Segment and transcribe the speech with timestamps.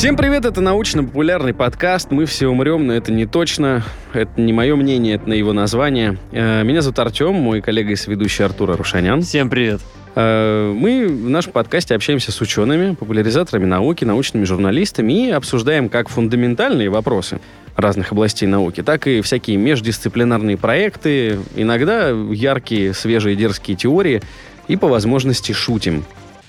[0.00, 4.74] Всем привет, это научно-популярный подкаст «Мы все умрем», но это не точно, это не мое
[4.74, 6.16] мнение, это на его название.
[6.32, 9.20] Э, меня зовут Артем, мой коллега и сведущий Артур Арушанян.
[9.20, 9.82] Всем привет.
[10.14, 16.08] Э, мы в нашем подкасте общаемся с учеными, популяризаторами науки, научными журналистами и обсуждаем как
[16.08, 17.38] фундаментальные вопросы
[17.76, 24.22] разных областей науки, так и всякие междисциплинарные проекты, иногда яркие, свежие, дерзкие теории
[24.66, 26.04] и по возможности шутим.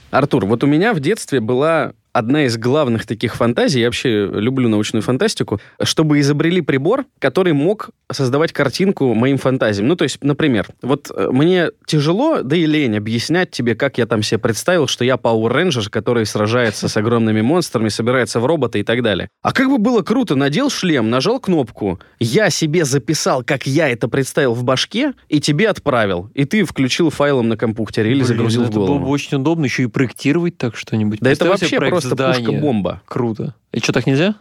[0.10, 4.70] Артур, вот у меня в детстве была одна из главных таких фантазий, я вообще люблю
[4.70, 9.88] научную фантастику, чтобы изобрели прибор, который мог создавать картинку моим фантазиям.
[9.88, 14.06] Ну, то есть, например, вот э, мне тяжело, да и лень объяснять тебе, как я
[14.06, 18.78] там себе представил, что я Power Ranger, который сражается с огромными монстрами, собирается в робота
[18.78, 19.30] и так далее.
[19.42, 24.08] А как бы было круто, надел шлем, нажал кнопку, я себе записал, как я это
[24.08, 26.30] представил в башке, и тебе отправил.
[26.34, 28.94] И ты включил файлом на компьютере или Блин, загрузил в это голову.
[28.94, 31.20] было бы очень удобно еще и проектировать так что-нибудь.
[31.22, 32.46] Да это вообще проект просто здания.
[32.46, 33.02] пушка-бомба.
[33.06, 33.56] Круто.
[33.72, 34.36] И что, так нельзя?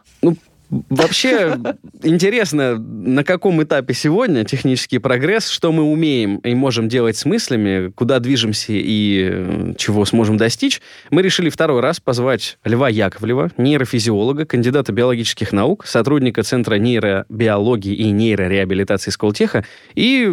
[0.70, 1.58] Вообще
[2.02, 7.90] интересно, на каком этапе сегодня технический прогресс, что мы умеем и можем делать с мыслями,
[7.90, 10.80] куда движемся и э, чего сможем достичь.
[11.10, 18.10] Мы решили второй раз позвать Льва Яковлева, нейрофизиолога, кандидата биологических наук, сотрудника Центра нейробиологии и
[18.12, 19.64] нейрореабилитации Сколтеха,
[19.96, 20.32] и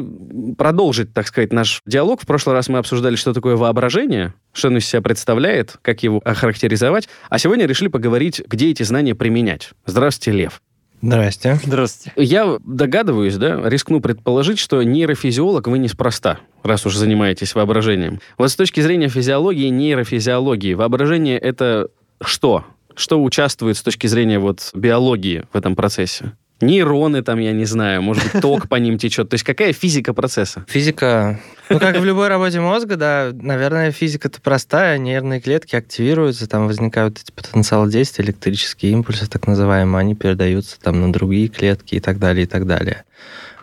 [0.56, 2.22] продолжить, так сказать, наш диалог.
[2.22, 6.22] В прошлый раз мы обсуждали, что такое воображение, что оно из себя представляет, как его
[6.26, 7.08] охарактеризовать.
[7.30, 9.70] А сегодня решили поговорить, где эти знания применять.
[9.86, 10.62] Здравствуйте, Лев.
[11.02, 11.60] Здрасте.
[11.64, 12.12] Здравствуйте.
[12.16, 18.20] Я догадываюсь, да, рискну предположить, что нейрофизиолог вы неспроста, раз уж занимаетесь воображением.
[18.40, 22.66] Вот с точки зрения физиологии, нейрофизиологии, воображение— это что?
[22.96, 26.34] Что участвует с точки зрения вот биологии в этом процессе?
[26.60, 29.30] Нейроны там, я не знаю, может быть, ток по ним течет.
[29.30, 30.66] То есть какая физика процесса?
[30.68, 36.68] Физика, ну как в любой работе мозга, да, наверное, физика-то простая, нервные клетки активируются, там
[36.68, 42.00] возникают эти потенциалы действия, электрические импульсы, так называемые, они передаются там на другие клетки и
[42.00, 43.04] так далее, и так далее.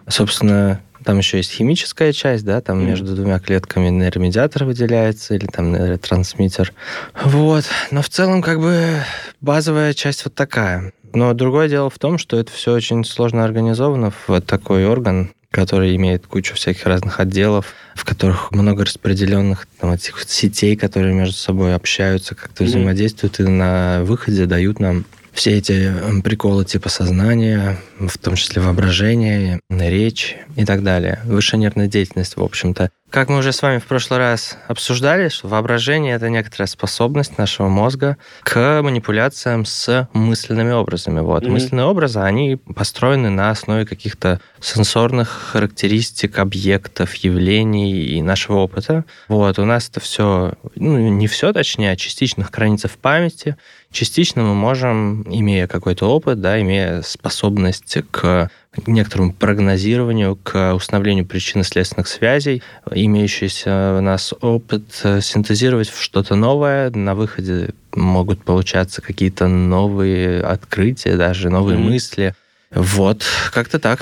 [0.07, 2.87] Собственно, там еще есть химическая часть, да, там Мгм.
[2.89, 6.73] между двумя клетками нейромедиатор выделяется или там нейротрансмиттер.
[7.23, 7.65] Вот.
[7.91, 8.99] Но в целом как бы
[9.41, 10.93] базовая часть вот такая.
[11.13, 15.95] Но другое дело в том, что это все очень сложно организовано в такой орган, который
[15.95, 21.75] имеет кучу всяких разных отделов, в которых много распределенных там, этих сетей, которые между собой
[21.77, 22.71] общаются, как-то Мгм.
[22.71, 25.05] взаимодействуют и на выходе дают нам
[25.35, 31.21] все эти м, приколы типа сознания, в том числе воображение, речь и так далее.
[31.25, 32.91] Высшая нервная деятельность, в общем-то.
[33.15, 37.69] Как мы уже с вами в прошлый раз обсуждали, что воображение— это некоторая способность нашего
[37.69, 41.21] мозга к манипуляциям с мысленными образами.
[41.21, 41.45] Вот.
[41.45, 41.53] Мгм.
[41.53, 49.05] Мысленные образы, они построены на основе каких-то сенсорных характеристик, объектов, явлений и нашего опыта.
[49.29, 49.61] Вот.
[49.61, 53.57] У нас это все, ну, не все, точнее, а частично хранится в памяти.
[53.93, 58.51] Частично мы можем, имея какой-то опыт, да, имея способность к
[58.87, 66.91] некоторому прогнозированию, к установлению причинно-следственных связей, имеющийся у нас опыт э, синтезировать в что-то новое.
[66.91, 71.87] На выходе могут получаться какие-то новые открытия, даже новые Мгм.
[71.87, 72.35] мысли.
[72.71, 74.01] Вот, как-то так.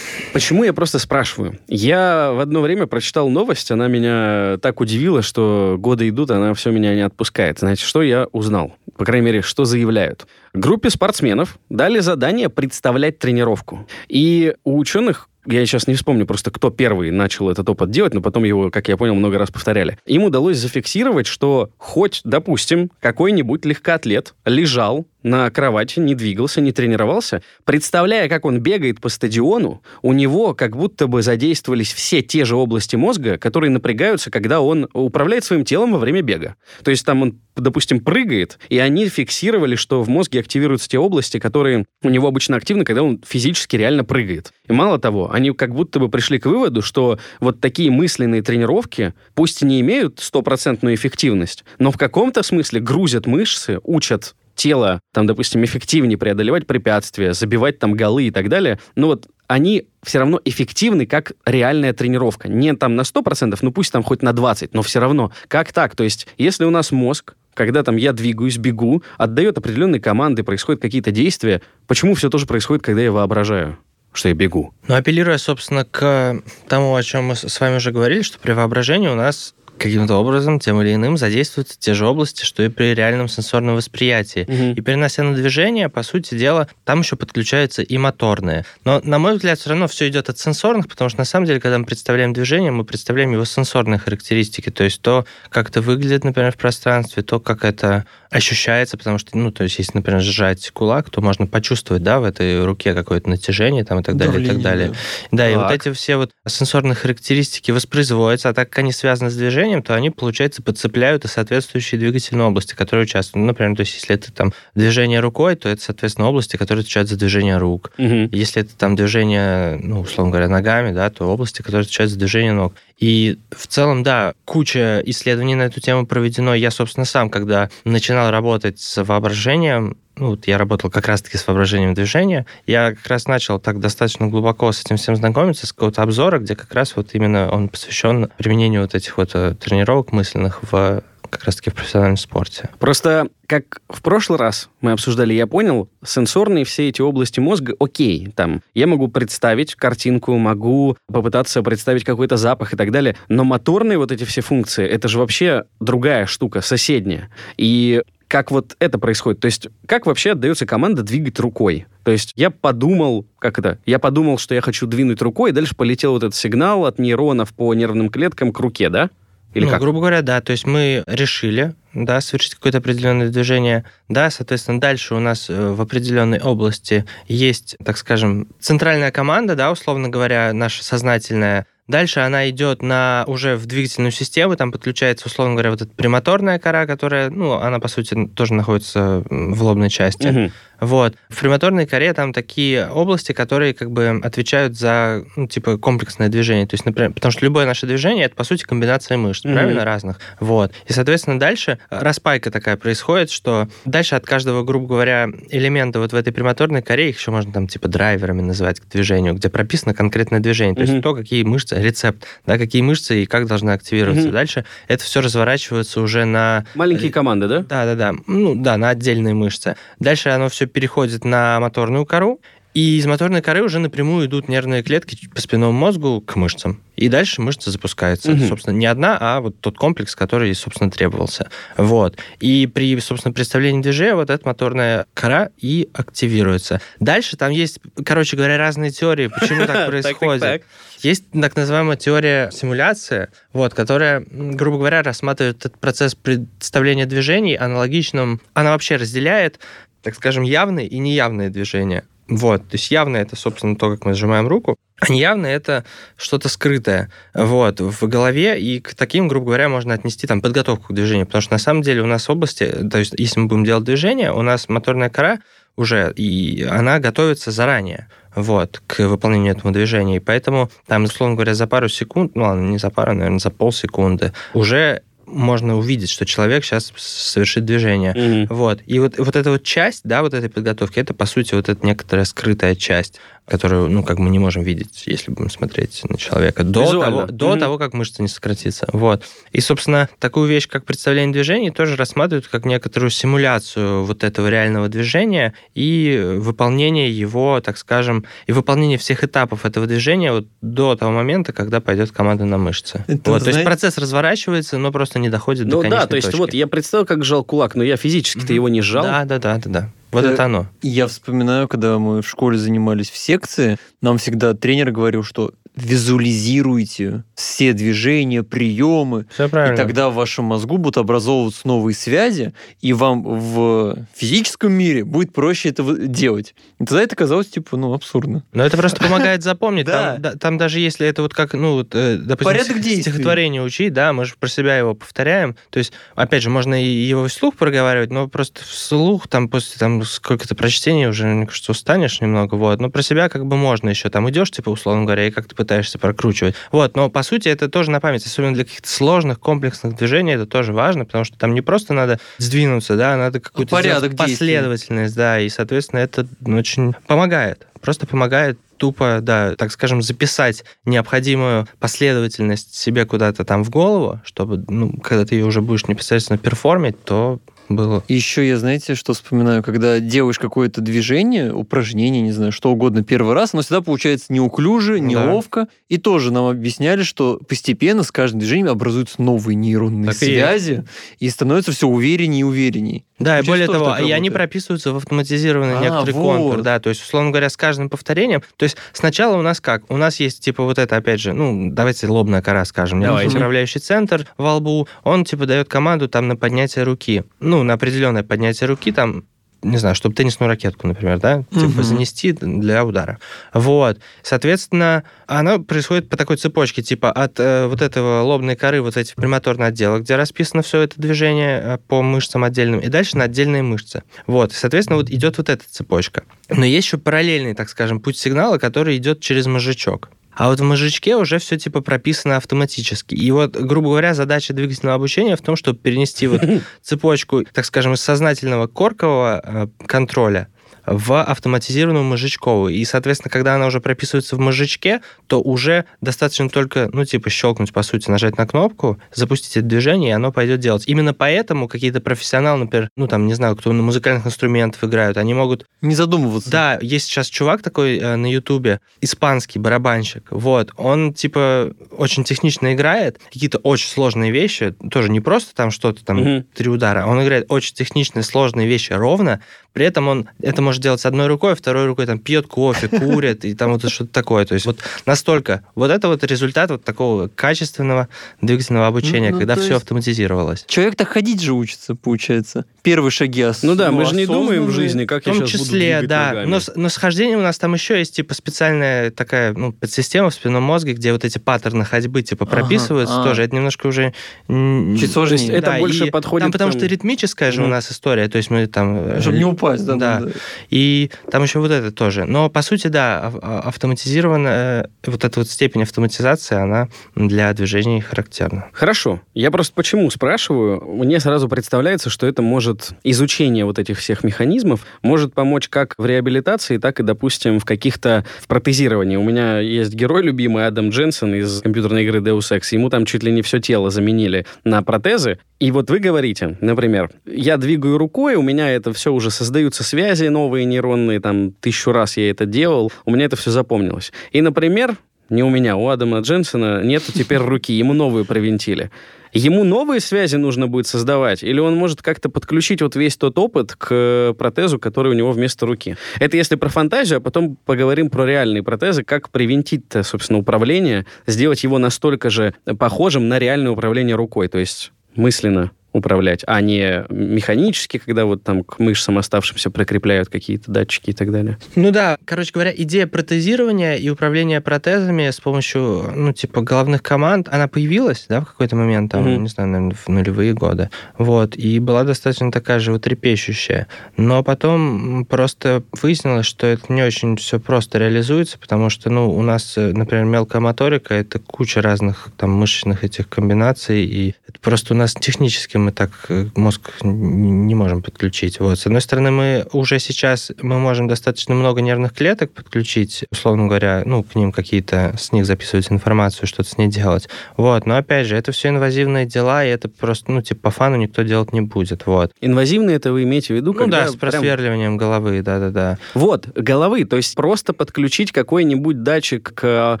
[0.32, 1.58] Почему я просто спрашиваю?
[1.68, 6.70] Я в одно время прочитал новость, она меня так удивила, что годы идут, она все
[6.70, 7.60] меня не отпускает.
[7.60, 8.74] Значит, что я узнал?
[8.96, 10.26] По крайней мере, что заявляют?
[10.52, 13.86] Группе спортсменов дали задание представлять тренировку.
[14.08, 18.20] И у ученых я сейчас не вспомню просто, кто первый начал этот опыт делать, но
[18.20, 19.98] потом его, как я понял, много раз повторяли.
[20.06, 27.42] Им удалось зафиксировать, что хоть, допустим, какой-нибудь легкоатлет лежал на кровати, не двигался, не тренировался,
[27.64, 32.56] представляя, как он бегает по стадиону, у него как будто бы задействовались все те же
[32.56, 36.56] области мозга, которые напрягаются, когда он управляет своим телом во время бега.
[36.82, 41.38] То есть там он, допустим, прыгает, и они фиксировали, что в мозге активируются те области,
[41.38, 44.52] которые у него обычно активны, когда он физически реально прыгает.
[44.66, 49.14] И мало того, они как будто бы пришли к выводу, что вот такие мысленные тренировки,
[49.34, 55.26] пусть и не имеют стопроцентную эффективность, но в каком-то смысле грузят мышцы, учат тело, там,
[55.26, 60.40] допустим, эффективнее преодолевать препятствия, забивать там голы и так далее, ну вот они все равно
[60.44, 62.48] эффективны как реальная тренировка.
[62.48, 65.30] Не там на 100%, ну пусть там хоть на 20%, но все равно.
[65.48, 65.94] Как так?
[65.94, 70.80] То есть, если у нас мозг, когда там я двигаюсь, бегу, отдает определенные команды, происходят
[70.80, 73.78] какие-то действия, почему все тоже происходит, когда я воображаю?
[74.14, 74.74] что я бегу.
[74.88, 79.08] Ну, апеллируя, собственно, к тому, о чем мы с вами уже говорили, что при воображении
[79.08, 83.28] у нас каким-то образом, тем или иным, задействуются те же области, что и при реальном
[83.28, 84.46] сенсорном восприятии.
[84.48, 84.72] Мгм.
[84.72, 88.64] И перенося на движение, по сути дела, там еще подключаются и моторные.
[88.84, 91.60] Но, на мой взгляд, все равно все идет от сенсорных, потому что на самом деле,
[91.60, 96.24] когда мы представляем движение, мы представляем его сенсорные характеристики, то есть то, как это выглядит,
[96.24, 100.70] например, в пространстве, то, как это ощущается, потому что, ну, то есть, если, например, сжать
[100.70, 104.46] кулак, то можно почувствовать, да, в этой руке какое-то натяжение там и так далее, и
[104.46, 104.88] так Давление, далее.
[105.30, 105.42] да.
[105.42, 109.36] Да, и вот эти все вот сенсорные характеристики воспроизводятся, а так как они связаны с
[109.36, 113.42] движением, то они, получается, подцепляют и соответствующие двигательные области, которые участвуют.
[113.42, 117.08] Ну, например, то есть если это там движение рукой, то это, соответственно, области, которые отвечают
[117.08, 117.92] за движение рук.
[117.96, 118.28] Мгм.
[118.32, 122.52] Если это там движение, ну, условно говоря, ногами, да, то области, которые отвечают за движение
[122.52, 122.74] ног.
[122.98, 126.54] И в целом, да, куча исследований на эту тему проведено.
[126.54, 131.46] Я, собственно, сам, когда начинал работать с воображением, ну, вот я работал как раз-таки с
[131.46, 136.02] воображением движения, я как раз начал так достаточно глубоко с этим всем знакомиться, с какого-то
[136.02, 140.60] обзора, где как раз вот именно он посвящен применению вот этих вот э, тренировок мысленных
[140.70, 142.68] в как раз-таки в профессиональном спорте.
[142.78, 148.30] Просто, как в прошлый раз мы обсуждали, я понял, сенсорные все эти области мозга, окей,
[148.36, 153.96] там, я могу представить картинку, могу попытаться представить какой-то запах и так далее, но моторные
[153.96, 157.30] вот эти все функции, это же вообще другая штука, соседняя.
[157.56, 158.02] И
[158.32, 159.40] как вот это происходит?
[159.40, 161.84] То есть, как вообще отдается команда двигать рукой?
[162.02, 163.78] То есть, я подумал, как это?
[163.84, 167.52] Я подумал, что я хочу двинуть рукой, и дальше полетел вот этот сигнал от нейронов
[167.52, 169.10] по нервным клеткам к руке, да?
[169.52, 169.82] Или ну, как?
[169.82, 170.40] грубо говоря, да.
[170.40, 173.84] То есть мы решили, да, совершить какое-то определенное движение.
[174.08, 179.70] Да, соответственно, дальше у нас э, в определенной области есть, так скажем, центральная команда, да,
[179.70, 181.66] условно говоря, наша сознательная.
[181.88, 186.58] Дальше она идет на уже в двигательную систему, там подключается, условно говоря, вот эта премоторная
[186.58, 190.28] кора, которая, ну, она, по сути, тоже находится в лобной части.
[190.28, 190.52] Мгм.
[190.82, 191.14] Вот.
[191.28, 196.66] В премоторной коре там такие области, которые как бы отвечают за, ну, типа, комплексное движение.
[196.66, 199.54] То есть, например, потому что любое наше движение это, по сути, комбинация мышц, Мгм.
[199.54, 200.18] правильно, разных.
[200.40, 200.72] Вот.
[200.88, 206.16] И, соответственно, дальше распайка такая происходит, что дальше от каждого, грубо говоря, элемента вот в
[206.16, 210.40] этой премоторной коре, их еще можно там, типа, драйверами называть к движению, где прописано конкретное
[210.40, 210.74] движение.
[210.74, 210.90] То Мгм.
[210.90, 214.24] есть то, какие мышцы, рецепт, да, какие мышцы и как должны активироваться.
[214.24, 214.32] Мгм.
[214.32, 217.58] Дальше это все разворачивается уже на Маленькие команды, да?
[217.60, 218.14] да, да, да.
[218.26, 219.76] Ну, да, на отдельные мышцы.
[220.00, 222.40] Дальше оно все переходит на моторную кору,
[222.74, 226.82] и из моторной коры уже напрямую идут нервные клетки по спинному мозгу к мышцам.
[226.96, 228.30] И дальше мышца запускается.
[228.30, 228.48] Мгм.
[228.48, 231.50] Собственно, не одна, а вот тот комплекс, который, собственно, требовался.
[231.76, 232.16] Вот.
[232.40, 236.80] И при, собственно, представлении движения вот эта моторная кора и активируется.
[236.98, 240.64] Дальше там есть, короче говоря, разные теории, почему так происходит.
[241.00, 248.40] Есть так называемая теория симуляции, вот, которая, грубо говоря, рассматривает этот процесс представления движений аналогичным.
[248.54, 249.58] Она вообще разделяет,
[250.02, 252.04] так скажем, явные и неявные движения.
[252.28, 255.84] Вот, то есть явное это, собственно, то, как мы сжимаем руку, а неявное это
[256.16, 260.96] что-то скрытое, вот, в голове, и к таким, грубо говоря, можно отнести там подготовку к
[260.96, 263.84] движению, потому что на самом деле у нас области, то есть если мы будем делать
[263.84, 265.40] движение, у нас моторная кора
[265.76, 270.16] уже, и она готовится заранее вот, к выполнению этого движения.
[270.16, 273.50] И поэтому там, условно говоря, за пару секунд, ну ладно, не за пару, наверное, за
[273.50, 275.02] полсекунды, уже
[275.32, 278.12] можно увидеть, что человек сейчас совершит движение.
[278.14, 278.54] Мгм.
[278.54, 278.80] Вот.
[278.86, 281.84] И вот, вот эта вот часть, да, вот этой подготовки, это, по сути, вот эта
[281.84, 286.62] некоторая скрытая часть, которую, ну, как мы не можем видеть, если будем смотреть на человека,
[286.62, 287.16] до, Визуально.
[287.22, 287.58] того, до Мгм.
[287.60, 288.86] того, как мышца не сократится.
[288.92, 289.24] Вот.
[289.50, 294.88] И, собственно, такую вещь, как представление движений, тоже рассматривают как некоторую симуляцию вот этого реального
[294.88, 301.12] движения и выполнение его, так скажем, и выполнение всех этапов этого движения вот до того
[301.12, 303.04] момента, когда пойдет команда на мышцы.
[303.08, 303.40] Это, вот.
[303.40, 306.28] То есть знаете- процесс разворачивается, но просто не доходит до Ну конечной да, то есть
[306.28, 306.38] точки.
[306.38, 308.54] вот я представил, как сжал кулак, но я физически-то Мгм.
[308.54, 309.02] его не сжал.
[309.04, 309.88] Да, да, да, да, да.
[310.12, 310.66] Вот Э, это оно.
[310.82, 317.24] Я вспоминаю, когда мы в школе занимались в секции, нам всегда тренер говорил, что визуализируйте
[317.34, 319.74] все движения, приемы, Все правильно.
[319.74, 325.32] и тогда в вашем мозгу будут образовываться новые связи, и вам в физическом мире будет
[325.32, 326.54] проще это делать.
[326.80, 328.44] И тогда это казалось, типа, ну, абсурдно.
[328.52, 329.86] Но это просто помогает запомнить.
[329.92, 334.24] Там, да, там даже если это вот как, ну, э, допустим, стихотворение учить, да, мы
[334.24, 335.56] же про себя его повторяем.
[335.70, 340.02] То есть, опять же, можно и его вслух проговаривать, но просто вслух, там, после там
[340.04, 342.80] сколько-то прочтений уже, мне кажется, устанешь немного, вот.
[342.80, 344.08] Но про себя как бы можно еще.
[344.08, 346.56] Там идешь, типа, условно говоря, и как ты пытаешься прокручивать.
[346.72, 350.44] Вот, но, по сути, это тоже на память, особенно для каких-то сложных, комплексных движений, это
[350.44, 355.38] тоже важно, потому что там не просто надо сдвинуться, да, надо какую-то Порядок последовательность, да,
[355.38, 357.66] и, соответственно, это очень помогает.
[357.80, 364.64] Просто помогает тупо, да, так скажем, записать необходимую последовательность себе куда-то там в голову, чтобы,
[364.68, 367.38] ну, когда ты ее уже будешь непосредственно перформить, то
[367.68, 368.04] было.
[368.08, 373.34] Еще я, знаете, что вспоминаю, когда делаешь какое-то движение, упражнение, не знаю, что угодно первый
[373.34, 375.68] раз, оно всегда получается неуклюже, неловко.
[375.88, 380.84] И тоже нам объясняли, что постепенно с каждым движением образуются новые нейронные Так и связи,
[381.18, 383.04] и, становится все увереннее и увереннее.
[383.18, 386.36] Да, и более того, и они прописываются в автоматизированный А, некоторый вот.
[386.36, 389.88] контур, да, то есть, условно говоря, с каждым повторением, то есть сначала у нас как?
[389.90, 393.36] У нас есть, типа, вот это, опять же, ну, давайте лобная кора скажем, Давайте.
[393.36, 398.22] управляющий центр во лбу, он, типа, дает команду там на поднятие руки, ну, на определенное
[398.22, 399.24] поднятие руки, там,
[399.62, 401.82] не знаю, чтобы теннисную ракетку, например, да, типа Мгм.
[401.84, 403.18] занести для удара.
[403.54, 403.98] Вот.
[404.22, 409.14] Соответственно, оно происходит по такой цепочке, типа от э, вот этого лобной коры, вот эти
[409.14, 413.62] премоторные отделы, где расписано все это движение э, по мышцам отдельным, и дальше на отдельные
[413.62, 414.02] мышцы.
[414.26, 414.52] Вот.
[414.52, 416.24] Соответственно, вот идет вот эта цепочка.
[416.48, 420.10] Но есть еще параллельный, так скажем, путь сигнала, который идет через мозжечок.
[420.34, 423.14] А вот в мозжечке уже все типа прописано автоматически.
[423.14, 426.42] И вот, грубо говоря, задача двигательного обучения в том, чтобы перенести вот
[426.82, 430.48] цепочку, так скажем, из сознательного коркового э, контроля
[430.86, 432.74] в автоматизированную мозжечковую.
[432.74, 437.72] И, соответственно, когда она уже прописывается в мозжечке, то уже достаточно только, ну, типа, щелкнуть,
[437.72, 440.84] по сути, нажать на кнопку, запустить это движение, и оно пойдет делать.
[440.86, 445.34] Именно поэтому какие-то профессионалы, например, ну, там, не знаю, кто на музыкальных инструментах играют, они
[445.34, 446.50] могут Не задумываться.
[446.50, 450.28] да, есть сейчас чувак такой э, на Ютубе, испанский барабанщик.
[450.30, 456.04] Вот, он типа очень технично играет, какие-то очень сложные вещи, тоже не просто там что-то
[456.04, 456.44] там Мгм.
[456.54, 459.40] три удара, он играет очень техничные сложные вещи ровно,
[459.72, 463.44] при этом он это может делать с одной рукой, второй рукой там пьет кофе, курит
[463.44, 464.44] и там вот что-то такое.
[464.44, 468.08] То есть вот настолько вот это вот результат вот такого качественного
[468.40, 470.64] двигательного обучения, Ну, когда то все есть- автоматизировалось.
[470.66, 472.64] Человек так ходить же учится, получается.
[472.82, 475.52] Первые шаги ос- Ну да, мы же не думаем в жизни, как В я сейчас
[475.52, 476.26] буду числе, двигать да.
[476.28, 476.46] ногами.
[476.46, 480.34] Но, но с хождением у нас там еще есть типа специальная такая ну, подсистема в
[480.34, 483.24] спинном мозге, где вот эти паттерны ходьбы типа Ага, прописываются а.
[483.24, 483.44] тоже.
[483.44, 484.12] Это немножко уже...
[484.48, 485.52] Чуть сложнее.
[485.52, 488.50] это больше и подходит Там потому к- что ритмическая же у нас история, то есть
[488.50, 489.20] мы там...
[489.20, 489.96] Чтобы не упасть, да.
[489.96, 490.22] Да.
[490.70, 492.24] И там еще вот это тоже.
[492.24, 497.52] Но, по сути, да, ав- а- автоматизированная, э, вот эта вот степень автоматизации, она для
[497.52, 498.66] движений характерна.
[498.72, 499.20] Хорошо.
[499.34, 500.82] Я просто почему спрашиваю?
[500.84, 506.06] Мне сразу представляется, что это может изучение вот этих всех механизмов может помочь как в
[506.06, 509.16] реабилитации, так и, допустим, в каких-то в протезировании.
[509.16, 512.68] У меня есть герой любимый Адам Дженсен из компьютерной игры Deus Ex.
[512.72, 515.38] Ему там чуть ли не все тело заменили на протезы.
[515.58, 520.26] И вот вы говорите, например, я двигаю рукой, у меня это все уже создаются связи
[520.26, 524.12] новые нейронные, там тысячу раз я это делал, у меня это все запомнилось.
[524.32, 524.96] И, например,
[525.30, 528.90] не у меня, у Адама Дженсона нету теперь руки, ему новую привинтили.
[529.32, 533.74] Ему новые связи нужно будет создавать, или он может как-то подключить вот весь тот опыт
[533.76, 535.96] к протезу, который у него вместо руки.
[536.20, 541.64] Это если про фантазию, а потом поговорим про реальные протезы, как привинтить, собственно, управление, сделать
[541.64, 547.98] его настолько же похожим на реальное управление рукой, то есть мысленно управлять, а не механически,
[547.98, 551.58] когда вот там к мышцам оставшимся прикрепляют какие-то датчики и так далее.
[551.74, 557.48] Ну да, короче говоря, идея протезирования и управления протезами с помощью, ну, типа, головных команд,
[557.50, 559.42] она появилась, да, в какой-то момент, там, Мгм.
[559.42, 560.90] не знаю, наверное, в нулевые годы.
[561.18, 563.86] Вот, и была достаточно такая же трепещущая.
[564.16, 569.42] Но потом просто выяснилось, что это не очень все просто реализуется, потому что, ну, у
[569.42, 574.94] нас, э, например, мелкая моторика, это куча разных там мышечных этих комбинаций, и это просто
[574.94, 578.60] у нас технически мы так э, мозг не можем подключить.
[578.60, 578.78] Вот.
[578.78, 584.02] С одной стороны, мы уже сейчас мы можем достаточно много нервных клеток подключить, условно говоря,
[584.04, 587.28] ну, к ним какие-то, с них записывать информацию, что-то с ней делать.
[587.56, 587.86] Вот.
[587.86, 591.22] Но опять же, это все инвазивные дела, и это просто, ну, типа, по фану никто
[591.22, 592.06] делать не будет.
[592.06, 592.32] Вот.
[592.40, 593.72] Инвазивные это вы имеете в виду?
[593.72, 595.98] Ну когда да, с прям- просверливанием головы, да-да-да.
[596.14, 600.00] Вот, головы, то есть просто подключить какой-нибудь датчик к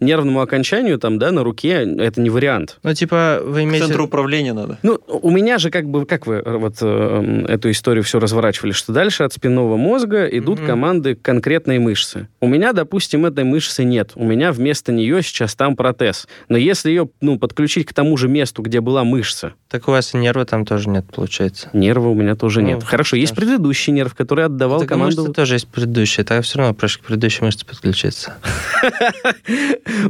[0.00, 2.78] нервному окончанию там, да, на руке, это не вариант.
[2.82, 3.86] Ну, типа, вы К имеете...
[3.86, 4.78] центру управления надо.
[4.82, 8.72] Ну, у меня же как бы, как вы э, вот э, эту историю все разворачивали,
[8.72, 10.66] что дальше от спинного мозга идут Мгм.
[10.66, 12.28] команды к конкретной мышцы.
[12.40, 14.12] У меня, допустим, этой мышцы нет.
[14.14, 16.26] У меня вместо нее сейчас там протез.
[16.48, 20.14] Но если ее, ну, подключить к тому же месту, где была мышца, Так у вас
[20.14, 21.68] и нерва там тоже нет, получается.
[21.72, 22.84] нерва у меня тоже Ну, нет.
[22.84, 25.22] Хорошо, есть предыдущий нерв, который отдавал Так и команду...
[25.22, 28.34] мышцы тоже есть предыдущие, так все равно проще к предыдущей мышце подключиться.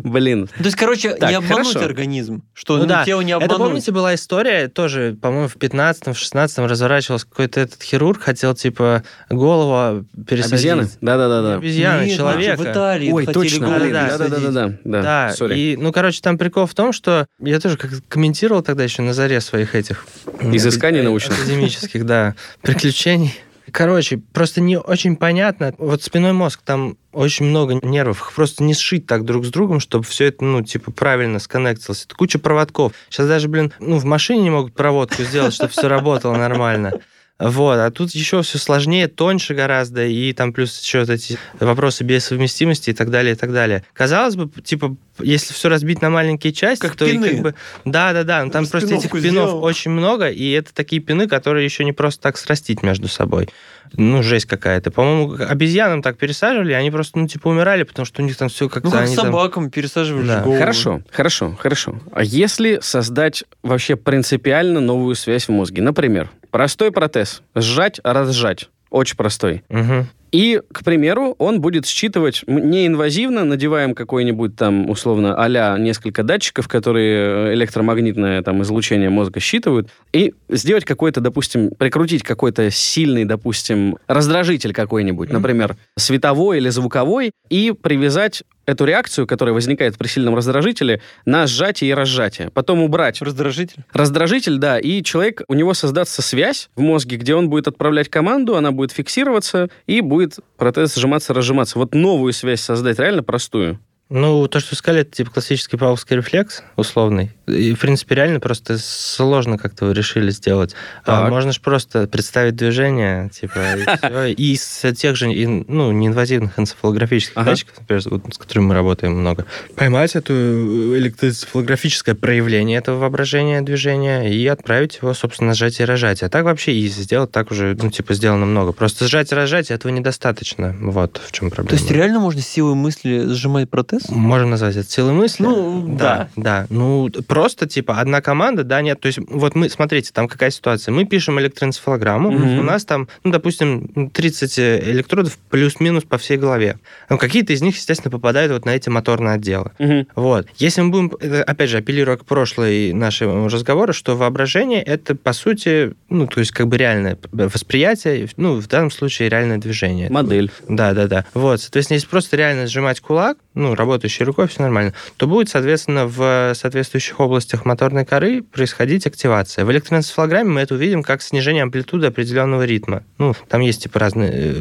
[0.03, 3.67] Блин, То есть, короче, не обмануть организм, что Ну да, тело не Это, обмануть.
[3.69, 9.05] помните, была история тоже, по-моему, в 15-м, в 16-м разворачивался какой-то этот хирург, хотел, типа,
[9.31, 10.53] голову пересадить.
[10.55, 10.89] обезьяны?
[11.01, 11.51] Да-да-да-да.
[11.51, 12.61] Не обезьяны, Нет, человека.
[12.61, 15.59] В Италии Ой, точно, блин, да, сори.
[15.59, 19.13] и, ну, короче, там прикол в том, что я тоже как комментировал тогда еще на
[19.13, 20.07] заре своих этих...
[20.41, 21.39] Изысканий научных.
[21.39, 23.35] Академических, да, приключений.
[23.73, 25.75] Короче, просто не очень понятно.
[25.79, 28.21] Вот спиной мозг, там очень много нервов.
[28.21, 32.05] Их просто не сшить так друг с другом, чтобы все это, ну, типа, правильно сконнектилось.
[32.05, 32.93] Это куча проводков.
[33.09, 37.01] Сейчас даже, блин, ну, в машине не могут проводку сделать, чтобы все работало нормально.
[37.39, 42.03] Вот, а тут еще все сложнее, тоньше гораздо, и там плюс еще вот эти вопросы
[42.03, 43.85] без совместимости и так далее, и так далее.
[43.93, 47.27] Казалось бы, типа, если все разбить на маленькие части, как то пины.
[47.27, 47.55] и как бы...
[47.85, 49.65] Да, да, да, но там просто этих пинов сделал.
[49.65, 53.49] очень много, и это такие пины, которые еще не просто так срастить между собой.
[53.95, 54.91] Ну, жесть какая-то.
[54.91, 58.69] По-моему, обезьянам так пересаживали, они просто, ну, типа, умирали, потому что у них там все
[58.69, 58.89] как-то...
[58.89, 60.43] Ну, как они там- собакам пересаживали Да.
[60.43, 61.99] Хорошо, хорошо, хорошо.
[62.13, 65.83] А если создать вообще принципиально новую связь в мозге?
[65.83, 67.43] Например, простой протез.
[67.55, 68.69] Сжать, разжать.
[68.91, 69.65] Очень простой.
[69.69, 70.09] Мгм.
[70.33, 77.51] И, к примеру, он будет считывать неинвазивно, надеваем какой-нибудь там, условно, а несколько датчиков, которые
[77.51, 84.73] э, электромагнитное там излучение мозга считывают, и сделать какой-то, допустим, прикрутить какой-то сильный, допустим, раздражитель
[84.73, 91.47] какой-нибудь, например, световой или звуковой, и привязать эту реакцию, которая возникает при сильном раздражителе, на
[91.47, 92.51] сжатие и разжатие.
[92.51, 93.83] Потом убрать Раздражитель.
[93.95, 98.57] Раздражитель, да, и человек, у него создастся связь в мозге, где он будет отправлять команду,
[98.57, 100.18] она будет фиксироваться, и будет
[100.57, 101.79] протез сжиматься, разжиматься.
[101.79, 103.81] Вот новую связь создать, реально простую.
[104.11, 107.33] Ну, то, что вы сказали, это типа классический павловский рефлекс условный.
[107.47, 110.75] И, в принципе, реально просто сложно как-то вы решили сделать.
[111.05, 117.79] А можно же просто представить движение, типа, и из тех же ну, неинвазивных энцефалографических датчиков,
[117.81, 119.45] например, с которыми мы работаем много,
[119.77, 126.27] поймать это электроэнцефалографическое проявление этого воображения движения и отправить его, собственно, на сжатие и разжатие.
[126.27, 128.73] А так вообще и сделать так уже, ну, типа, сделано много.
[128.73, 130.75] Просто сжать и разжать этого недостаточно.
[130.81, 131.69] Вот в чем проблема.
[131.69, 133.98] То есть реально можно силой мысли сжимать протез?
[134.09, 135.43] Можем назвать это силой мысли.
[135.45, 136.67] Ну, да, да.
[136.71, 139.01] Ну, просто, типа, одна команда, да, нет.
[139.01, 140.93] То есть, вот мы, смотрите, там какая ситуация.
[140.93, 142.59] Мы пишем электроэнцефалограмму, Мгм.
[142.61, 146.79] у нас там, ну, допустим, 30 электродов плюс-минус по всей голове.
[147.11, 149.73] Ну, какие-то из них, естественно, попадают вот на эти моторные отделы.
[150.15, 150.47] Вот.
[150.57, 155.33] Если мы будем, э, опять же, апеллируя к прошлой нашему разговору, что воображение— это, по
[155.33, 160.11] сути, ну, то есть, как бы реальное восприятие, ну, в данном случае реальное движение.
[160.11, 160.51] Модель.
[160.69, 161.25] Да, да, да.
[161.35, 166.07] Вот, соответственно, если просто реально сжимать кулак, ну, работающей рукой, все нормально, то будет, соответственно,
[166.07, 169.65] в соответствующих областях моторной коры происходить активация.
[169.65, 173.03] В электроэнцефалограмме мы это увидим как снижение амплитуды определенного ритма.
[173.19, 174.55] Ну, там есть, типа, разные, э,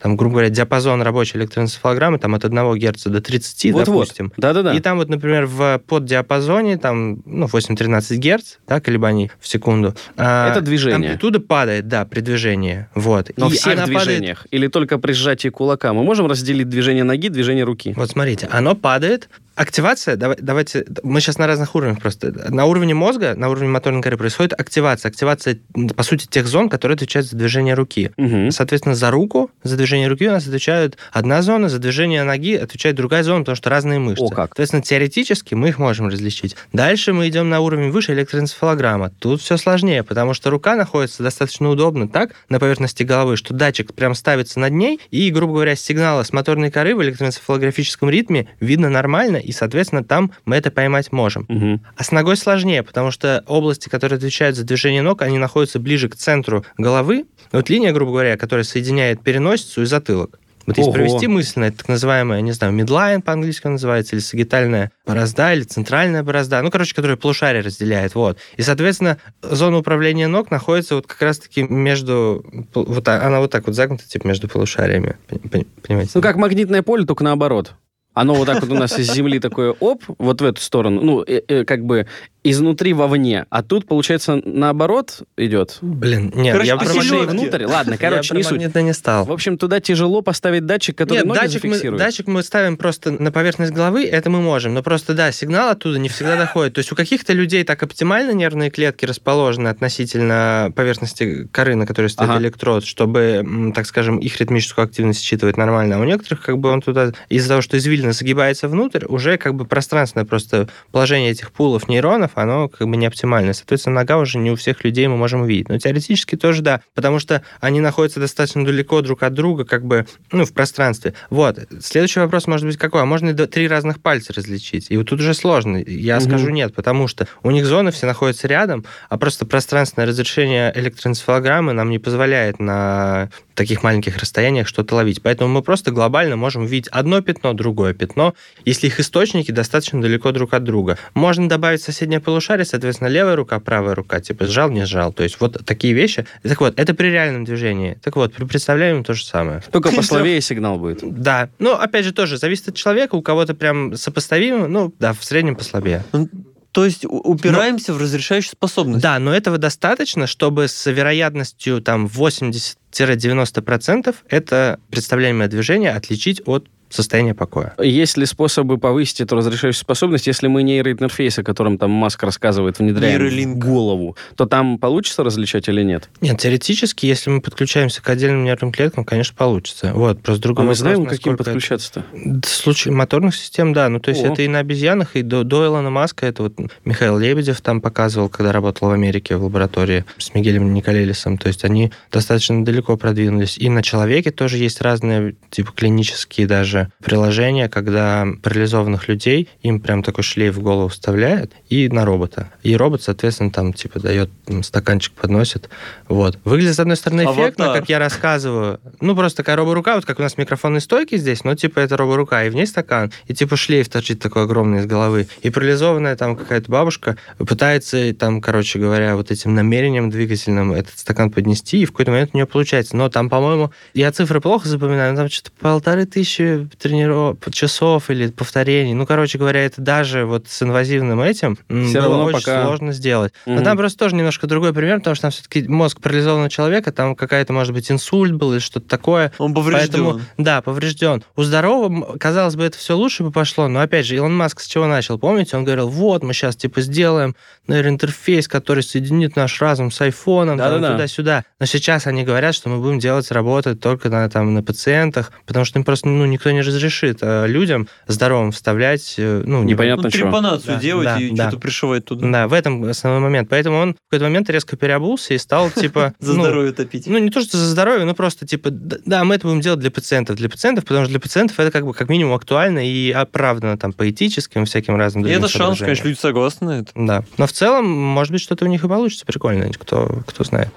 [0.00, 3.86] там, грубо говоря, диапазон рабочей электроэнцефалограммы, там, от 1 Гц до 30, Вот-вот.
[3.86, 4.32] допустим.
[4.36, 4.74] Да-да-да.
[4.74, 9.94] И там вот, например, в поддиапазоне, там, ну, 8-13 Гц, да, колебаний в секунду.
[10.16, 10.96] а, Это движение.
[11.10, 12.86] Амплитуда падает, да, при движении.
[12.94, 13.30] Вот.
[13.36, 14.46] Но И всех она падает движениях.
[14.50, 15.92] Или только при сжатии кулака.
[15.92, 17.92] Мы можем разделить движение ноги, движение руки.
[17.96, 19.28] Вот смотрите, оно падает.
[19.58, 22.32] Активация, давай- давайте, мы сейчас на разных уровнях просто.
[22.48, 25.08] На уровне мозга, на уровне моторной коры происходит активация.
[25.08, 25.58] Активация,
[25.96, 28.12] по сути, тех зон, которые отвечают за движение руки.
[28.16, 28.52] Мгм.
[28.52, 32.94] Соответственно, за руку, за движение руки у нас отвечает одна зона, за движение ноги отвечает
[32.94, 34.22] другая зона, потому что разные мышцы.
[34.22, 34.50] О, как.
[34.50, 36.54] Соответственно, теоретически мы их можем различить.
[36.72, 39.10] Дальше мы идем на уровень выше электроэнцефалограмма.
[39.18, 43.92] Тут все сложнее, потому что рука находится достаточно удобно так на поверхности головы, что датчик
[43.92, 48.88] прям ставится над ней, и, грубо говоря, сигналы с моторной коры в электроэнцефалографическом ритме видно
[48.88, 51.46] нормально, и, соответственно, там мы это поймать можем.
[51.48, 51.80] Мгм.
[51.96, 56.08] А с ногой сложнее, потому что области, которые отвечают за движение ног, они находятся ближе
[56.08, 57.24] к центру головы.
[57.52, 60.38] Вот линия, грубо говоря, которая соединяет переносицу и затылок.
[60.66, 60.98] Вот если Ого.
[60.98, 66.22] провести мысленно, это так называемая, не знаю, мидлайн по-английски называется, или сагитальная борозда, или центральная
[66.22, 68.36] борозда, ну, короче, которая полушарие разделяет, вот.
[68.58, 72.44] И, соответственно, зона управления ног находится вот как раз-таки между...
[72.74, 75.16] Вот так- она вот так вот загнута, типа, между полушариями.
[75.30, 76.10] Пон- пон- Понимаете?
[76.14, 77.72] Ну, как магнитное поле, только наоборот.
[78.18, 81.00] Оно вот так вот у нас из Земли такое, оп, вот в эту сторону.
[81.00, 82.08] Ну, э, э, как бы
[82.50, 83.46] изнутри вовне.
[83.50, 85.78] А тут, получается, наоборот идет.
[85.80, 87.64] Блин, нет, Короче, я про магнит- внутрь.
[87.64, 88.74] Ладно, короче, не суть.
[88.74, 89.24] не стал.
[89.24, 91.98] В общем, туда тяжело поставить датчик, который Нет, ноги датчик мы, зафиксирует.
[92.02, 94.74] датчик мы ставим просто на поверхность головы, это мы можем.
[94.74, 96.74] Но просто, да, сигнал оттуда не всегда доходит.
[96.74, 102.08] То есть у каких-то людей так оптимально нервные клетки расположены относительно поверхности коры, на которой
[102.08, 102.40] стоит Ага.
[102.40, 105.96] электрод, чтобы, так скажем, их ритмическую активность считывать нормально.
[105.96, 109.54] А у некоторых как бы он туда, из-за того, что извилина загибается внутрь, уже как
[109.54, 113.52] бы пространственное просто положение этих пулов нейронов, оно как бы не оптимальное.
[113.52, 115.68] Соответственно, нога уже не у всех людей мы можем увидеть.
[115.68, 120.06] Но теоретически тоже да, потому что они находятся достаточно далеко друг от друга, как бы,
[120.32, 121.14] ну, в пространстве.
[121.30, 121.58] Вот.
[121.80, 123.02] Следующий вопрос может быть какой?
[123.02, 124.86] А можно три разных пальца различить?
[124.90, 125.76] И вот тут уже сложно.
[125.86, 126.24] Я Мгм.
[126.24, 131.72] скажу нет, потому что у них зоны все находятся рядом, а просто пространственное разрешение электроэнцефалограммы
[131.72, 135.20] нам не позволяет на таких маленьких расстояниях что-то ловить.
[135.20, 140.30] Поэтому мы просто глобально можем видеть одно пятно, другое пятно, если их источники достаточно далеко
[140.30, 140.96] друг от друга.
[141.14, 145.14] Можно добавить соседнее полушарие, соответственно, левая рука, правая рука, типа сжал, не сжал.
[145.14, 146.26] То есть вот такие вещи.
[146.42, 147.98] Так вот, это при реальном движении.
[148.02, 149.62] Так вот, при представляемом то же самое.
[149.72, 150.98] Только послабее сигнал будет.
[151.02, 151.48] Да.
[151.58, 153.14] Ну, опять же, тоже зависит от человека.
[153.14, 156.04] У кого-то прям сопоставимо, ну, да, в среднем послабее.
[156.12, 156.28] Ну,
[156.72, 157.98] То есть упираемся но...
[157.98, 159.02] в разрешающую способность.
[159.02, 167.34] Да, но этого достаточно, чтобы с вероятностью там 80-90% это представляемое движение отличить от состояние
[167.34, 167.74] покоя.
[167.78, 172.78] Есть ли способы повысить эту разрешающую способность, если мы нейроинтерфейс, о котором там Маск рассказывает,
[172.78, 173.56] внедряем Нейролинк.
[173.56, 176.08] в голову, то там получится различать или нет?
[176.20, 179.92] Нет, теоретически, если мы подключаемся к отдельным нервным клеткам, конечно, получится.
[179.94, 182.04] Вот, просто другой а мы знаем, каким подключаться-то?
[182.12, 183.88] В случае моторных систем, да.
[183.88, 184.32] Ну, то есть О.
[184.32, 188.28] это и на обезьянах, и до, до Илона Маска, это вот Михаил Лебедев там показывал,
[188.28, 191.38] когда работал в Америке в лаборатории с Мигелем Николелисом.
[191.38, 193.58] То есть они достаточно далеко продвинулись.
[193.58, 199.80] И на человеке тоже есть разные, типа, клинические даже даже приложение, когда парализованных людей, им
[199.80, 202.50] прям такой шлейф в голову вставляет, и на робота.
[202.62, 204.30] И робот, соответственно, там, типа, дает
[204.62, 205.68] стаканчик, подносит.
[206.08, 206.38] Вот.
[206.44, 207.80] Выглядит, с одной стороны, эффектно, Аватар.
[207.80, 208.80] как я рассказываю.
[209.00, 212.44] Ну, просто такая роборука, вот как у нас микрофонные стойки здесь, но, типа, это роборука,
[212.44, 215.28] и в ней стакан, и, типа, шлейф торчит такой огромный из головы.
[215.42, 221.30] И парализованная там какая-то бабушка пытается, там, короче говоря, вот этим намерением двигательным этот стакан
[221.30, 222.96] поднести, и в какой-то момент у нее получается.
[222.96, 227.36] Но там, по-моему, я цифры плохо запоминаю, но там что-то полторы тысячи трениров...
[227.50, 228.94] часов или повторений.
[228.94, 232.64] Ну, короче говоря, это даже вот с инвазивным этим Все было очень пока...
[232.64, 233.32] сложно сделать.
[233.46, 233.54] Угу.
[233.56, 237.14] Но там просто тоже немножко другой пример, потому что там все-таки мозг парализованного человека, там
[237.14, 239.32] какая-то, может быть, инсульт был или что-то такое.
[239.38, 239.78] Он поврежден.
[239.78, 241.22] Поэтому, да, поврежден.
[241.36, 244.66] У здорового, казалось бы, это все лучше бы пошло, но, опять же, Илон Маск с
[244.66, 245.18] чего начал?
[245.18, 247.34] Помните, он говорил, вот, мы сейчас, типа, сделаем
[247.66, 251.44] нейроинтерфейс, который соединит наш разум с айфоном, да, да, туда-сюда.
[251.60, 255.64] Но сейчас они говорят, что мы будем делать работы только на, там, на пациентах, потому
[255.64, 260.10] что им просто ну, никто не разрешит э, людям здоровым вставлять, э, ну, непонятно ну,
[260.10, 260.28] чего.
[260.28, 261.48] Трепанацию да, делать да, и да.
[261.48, 262.30] что-то пришивать туда.
[262.30, 263.48] Да, в этом основной момент.
[263.48, 266.14] Поэтому он в какой-то момент резко переобулся и стал, типа...
[266.20, 267.06] За ну, здоровье топить.
[267.06, 269.90] Ну, не то, что за здоровье, но просто, типа, да, мы это будем делать для
[269.90, 270.36] пациентов.
[270.36, 273.92] Для пациентов, потому что для пациентов это как бы как минимум актуально и оправдано там
[273.92, 276.92] по этическим всяким разным И это шанс, конечно, люди согласны на это.
[276.94, 277.24] Да.
[277.36, 280.68] Но в целом, может быть, что-то у них и получится прикольно, кто, кто знает.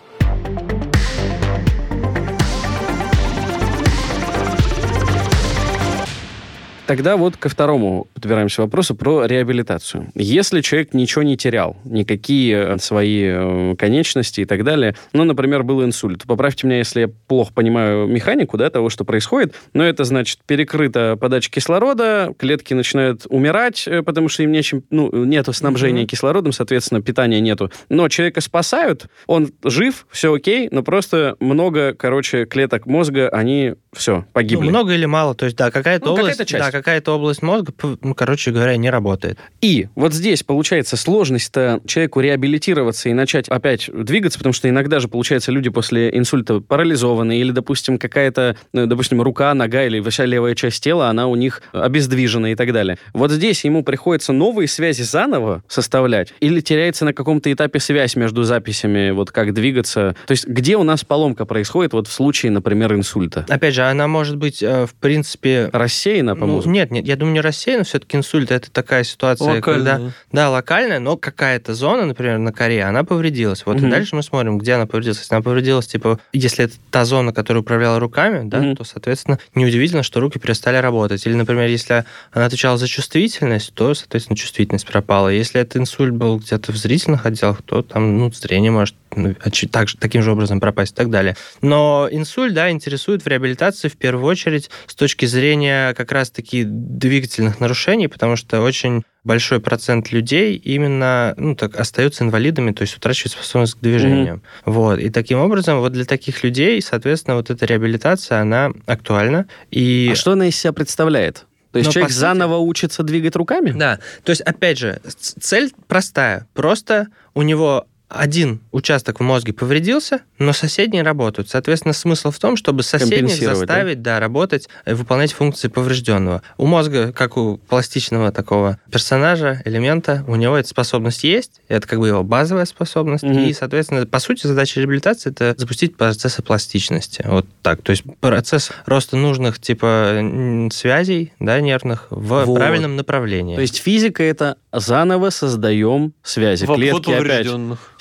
[6.88, 10.12] Тогда вот ко второму подбираемся вопросу про реабилитацию.
[10.16, 15.84] Если человек ничего не терял, никакие свои э, конечности и так далее, ну, например, был
[15.84, 20.40] инсульт, поправьте меня, если я плохо понимаю механику да, того, что происходит, но это значит
[20.46, 26.08] перекрыта подача кислорода, клетки начинают умирать, э, потому что им нечем, ну, нету снабжения mm-hmm.
[26.08, 27.72] кислородом, соответственно, питания нету.
[27.90, 34.26] Но человека спасают, он жив, все окей, но просто много, короче, клеток мозга, они все,
[34.34, 34.66] погибли.
[34.66, 36.66] Ну, много или мало, то есть, да, какая-то ну, область, какая-то часть.
[36.66, 39.38] Да, какая-то область мозга, ну, короче говоря, не работает.
[39.62, 45.08] И вот здесь получается сложность-то человеку реабилитироваться и начать опять двигаться, потому что иногда же,
[45.08, 50.56] получается, люди после инсульта парализованы, или, допустим, какая-то, ну, допустим, рука, нога или вся левая
[50.56, 52.98] часть тела, она у них обездвижена и так далее.
[53.14, 58.44] Вот здесь ему приходится новые связи заново составлять, или теряется на каком-то этапе связь между
[58.44, 60.16] записями, вот как двигаться.
[60.28, 63.46] То есть где у нас поломка происходит вот в случае, например, инсульта?
[63.50, 65.70] Опять же, она может быть, э, в принципе...
[65.72, 67.84] Рассеяна по ну, нет, нет, я думаю, не рассеяно.
[67.84, 69.96] Все-таки инсульт это такая ситуация, локальная.
[69.96, 70.14] когда...
[70.32, 73.66] Да, локальная, но какая-то зона, например, на коре, она повредилась.
[73.66, 73.88] Вот угу.
[73.88, 75.20] и дальше мы смотрим, где она повредилась.
[75.20, 78.76] Если она повредилась, типа, если это та зона, которая управляла руками, да, угу.
[78.76, 81.26] то, соответственно, неудивительно, что руки перестали работать.
[81.26, 85.30] Или, например, если она отвечала за чувствительность, то, соответственно, чувствительность пропала.
[85.30, 89.36] Если это инсульт был где-то в зрительных отделах, то там, ну, зрение может ну,
[89.72, 91.36] так, таким же образом пропасть и так далее.
[91.62, 97.60] Но инсульт, да, интересует в реабилитации в первую очередь с точки зрения как раз-таки двигательных
[97.60, 103.34] нарушений, потому что очень большой процент людей именно ну, так, остаются инвалидами, то есть утрачивают
[103.34, 104.36] способность к движению.
[104.36, 104.72] Mm-hmm.
[104.72, 105.00] Вот.
[105.00, 109.48] И таким образом, вот для таких людей, соответственно, вот эта реабилитация, она актуальна.
[109.70, 110.10] И...
[110.12, 111.46] А что она из себя представляет?
[111.72, 112.20] То есть Но человек сути...
[112.20, 113.72] заново учится двигать руками?
[113.72, 114.00] Да.
[114.24, 116.48] То есть, опять же, цель простая.
[116.54, 121.50] Просто у него один участок в мозге повредился, но соседние работают.
[121.50, 124.16] Соответственно, смысл в том, чтобы соседних заставить да?
[124.16, 126.42] Да, работать, и выполнять функции поврежденного.
[126.58, 132.00] У мозга, как у пластичного такого персонажа, элемента, у него эта способность есть, это как
[132.00, 133.50] бы его базовая способность, mm-hmm.
[133.50, 137.24] и, соответственно, по сути, задача реабилитации— это запустить процессы пластичности.
[137.26, 137.82] Вот так.
[137.82, 142.56] То есть процесс роста нужных типа связей да, нервных в вот.
[142.56, 143.56] правильном направлении.
[143.56, 146.66] То есть физика— это заново создаем связи.
[146.66, 147.48] В Клетки опять